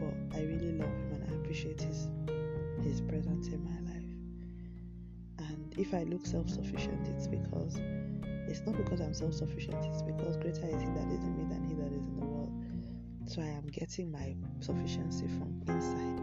but 0.02 0.38
I 0.38 0.42
really 0.42 0.72
love 0.72 0.90
him 0.90 1.12
and 1.14 1.24
I 1.32 1.36
appreciate 1.36 1.80
his 1.82 2.08
his 2.82 3.00
presence 3.02 3.48
in 3.48 3.64
my 3.64 3.80
life. 3.94 5.50
And 5.50 5.76
if 5.78 5.94
I 5.94 6.04
look 6.04 6.26
self-sufficient, 6.26 7.08
it's 7.16 7.28
because 7.28 7.80
it's 8.50 8.62
not 8.66 8.76
because 8.76 9.02
I'm 9.02 9.14
self-sufficient. 9.14 9.86
It's 9.86 10.02
because 10.02 10.38
greater 10.38 10.66
is 10.66 10.82
He 10.82 10.90
that 10.90 11.08
is 11.14 11.24
in 11.24 11.38
me 11.38 11.46
than 11.48 11.64
He 11.64 11.76
that 11.76 11.94
is 11.94 12.08
in 12.08 12.16
the 12.20 12.26
world. 12.26 12.52
So 13.28 13.42
I 13.42 13.46
am 13.46 13.68
getting 13.68 14.12
my 14.12 14.36
sufficiency 14.60 15.28
from 15.28 15.62
inside, 15.68 16.20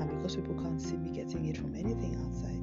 and 0.00 0.10
because 0.16 0.36
people 0.36 0.54
can't 0.54 0.80
see 0.80 0.96
me 0.96 1.10
getting 1.10 1.44
it 1.44 1.58
from 1.58 1.74
anything 1.74 2.16
outside, 2.24 2.59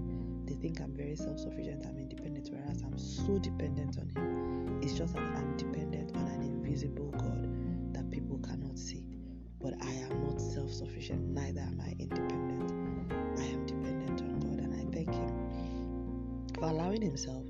they 0.47 0.55
think 0.55 0.79
I'm 0.81 0.95
very 0.95 1.15
self-sufficient. 1.15 1.85
I'm 1.85 1.97
independent, 1.97 2.49
whereas 2.51 2.81
I'm 2.81 2.97
so 2.97 3.37
dependent 3.39 3.97
on 3.97 4.09
Him. 4.09 4.79
It's 4.81 4.93
just 4.93 5.13
that 5.13 5.23
I'm 5.23 5.55
dependent 5.57 6.15
on 6.15 6.27
an 6.27 6.41
invisible 6.41 7.11
God 7.11 7.93
that 7.93 8.09
people 8.11 8.39
cannot 8.39 8.77
see 8.77 9.03
but 9.59 9.73
I 9.81 9.91
am 9.91 10.23
not 10.23 10.39
self 10.39 10.71
sufficient, 10.71 11.21
neither 11.29 11.61
am 11.61 11.81
I 11.81 11.95
independent. 11.99 12.71
I 13.37 13.43
am 13.45 13.65
dependent 13.65 14.21
on 14.21 14.39
God, 14.39 14.59
and 14.59 14.73
I 14.73 14.85
thank 14.93 15.13
Him 15.13 16.47
for 16.53 16.65
allowing 16.65 17.01
Himself 17.01 17.45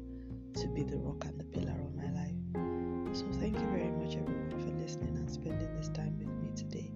to 0.56 0.68
be 0.70 0.84
the 0.84 0.98
rock 0.98 1.26
and 1.26 1.40
the 1.40 1.44
pillar 1.44 1.76
of 1.84 1.94
my 1.96 2.10
life. 2.12 3.16
So, 3.16 3.26
thank 3.40 3.60
you 3.60 3.68
very 3.68 3.92
much, 3.92 4.16
everyone, 4.16 4.52
for 4.52 4.82
listening 4.82 5.18
and 5.18 5.30
spending 5.30 5.74
this 5.76 5.90
time 5.90 6.18
with 6.18 6.30
me 6.42 6.50
today. 6.56 6.92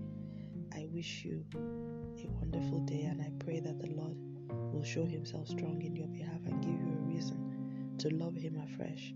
I 0.73 0.87
wish 0.91 1.25
you 1.25 1.45
a 1.55 2.27
wonderful 2.39 2.79
day, 2.79 3.03
and 3.03 3.21
I 3.21 3.31
pray 3.43 3.59
that 3.59 3.79
the 3.79 3.89
Lord 3.89 4.15
will 4.51 4.83
show 4.83 5.05
Himself 5.05 5.47
strong 5.47 5.81
in 5.81 5.95
your 5.95 6.07
behalf 6.07 6.39
and 6.45 6.61
give 6.61 6.73
you 6.73 6.93
a 6.93 7.05
reason 7.13 7.95
to 7.99 8.09
love 8.09 8.35
Him 8.35 8.61
afresh. 8.61 9.13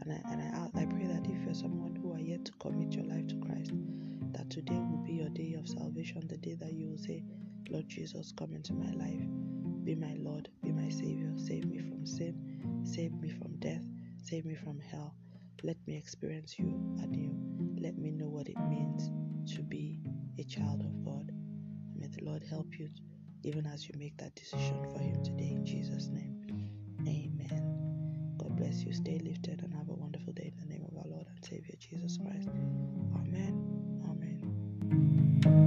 And 0.00 0.12
I, 0.12 0.20
and 0.30 0.42
I, 0.76 0.82
I 0.82 0.86
pray 0.86 1.06
that 1.06 1.26
if 1.26 1.44
you're 1.44 1.54
someone 1.54 1.94
who 1.96 2.12
are 2.12 2.20
yet 2.20 2.44
to 2.46 2.52
commit 2.52 2.92
your 2.92 3.04
life 3.04 3.26
to 3.28 3.36
Christ, 3.36 3.72
that 4.32 4.50
today 4.50 4.78
will 4.78 5.04
be 5.04 5.12
your 5.12 5.28
day 5.28 5.54
of 5.58 5.68
salvation, 5.68 6.26
the 6.28 6.38
day 6.38 6.54
that 6.54 6.72
you 6.72 6.88
will 6.88 6.98
say, 6.98 7.22
Lord 7.70 7.88
Jesus, 7.88 8.32
come 8.36 8.52
into 8.54 8.72
my 8.72 8.90
life. 8.92 9.22
Be 9.84 9.94
my 9.94 10.14
Lord, 10.18 10.48
be 10.62 10.72
my 10.72 10.88
Savior. 10.88 11.32
Save 11.36 11.66
me 11.66 11.78
from 11.78 12.06
sin, 12.06 12.82
save 12.84 13.12
me 13.14 13.30
from 13.30 13.56
death, 13.58 13.82
save 14.22 14.44
me 14.44 14.54
from 14.54 14.80
hell. 14.80 15.14
Let 15.62 15.76
me 15.86 15.96
experience 15.96 16.58
you 16.58 16.66
anew. 17.02 17.34
Let 17.80 17.96
me 17.98 18.10
know 18.10 18.28
what 18.28 18.48
it 18.48 18.58
means 18.68 19.10
to 19.54 19.62
be 19.62 20.00
a 20.38 20.44
child 20.44 20.80
of 20.80 21.04
God. 21.04 21.30
May 21.96 22.08
the 22.08 22.24
Lord 22.24 22.42
help 22.48 22.78
you 22.78 22.88
even 23.44 23.66
as 23.66 23.88
you 23.88 23.94
make 23.98 24.16
that 24.18 24.34
decision 24.34 24.84
for 24.92 24.98
Him 24.98 25.22
today 25.22 25.50
in 25.50 25.64
Jesus' 25.64 26.08
name. 26.08 26.36
Amen. 27.06 28.34
God 28.38 28.56
bless 28.56 28.82
you. 28.82 28.92
Stay 28.92 29.18
lifted 29.18 29.62
and 29.62 29.72
have 29.74 29.88
a 29.88 29.94
wonderful 29.94 30.32
day 30.32 30.52
in 30.56 30.68
the 30.68 30.72
name 30.72 30.84
of 30.90 30.96
our 30.98 31.08
Lord 31.08 31.26
and 31.28 31.44
Savior 31.44 31.74
Jesus 31.78 32.18
Christ. 32.18 32.48
Amen. 33.16 33.54
Amen. 34.08 35.61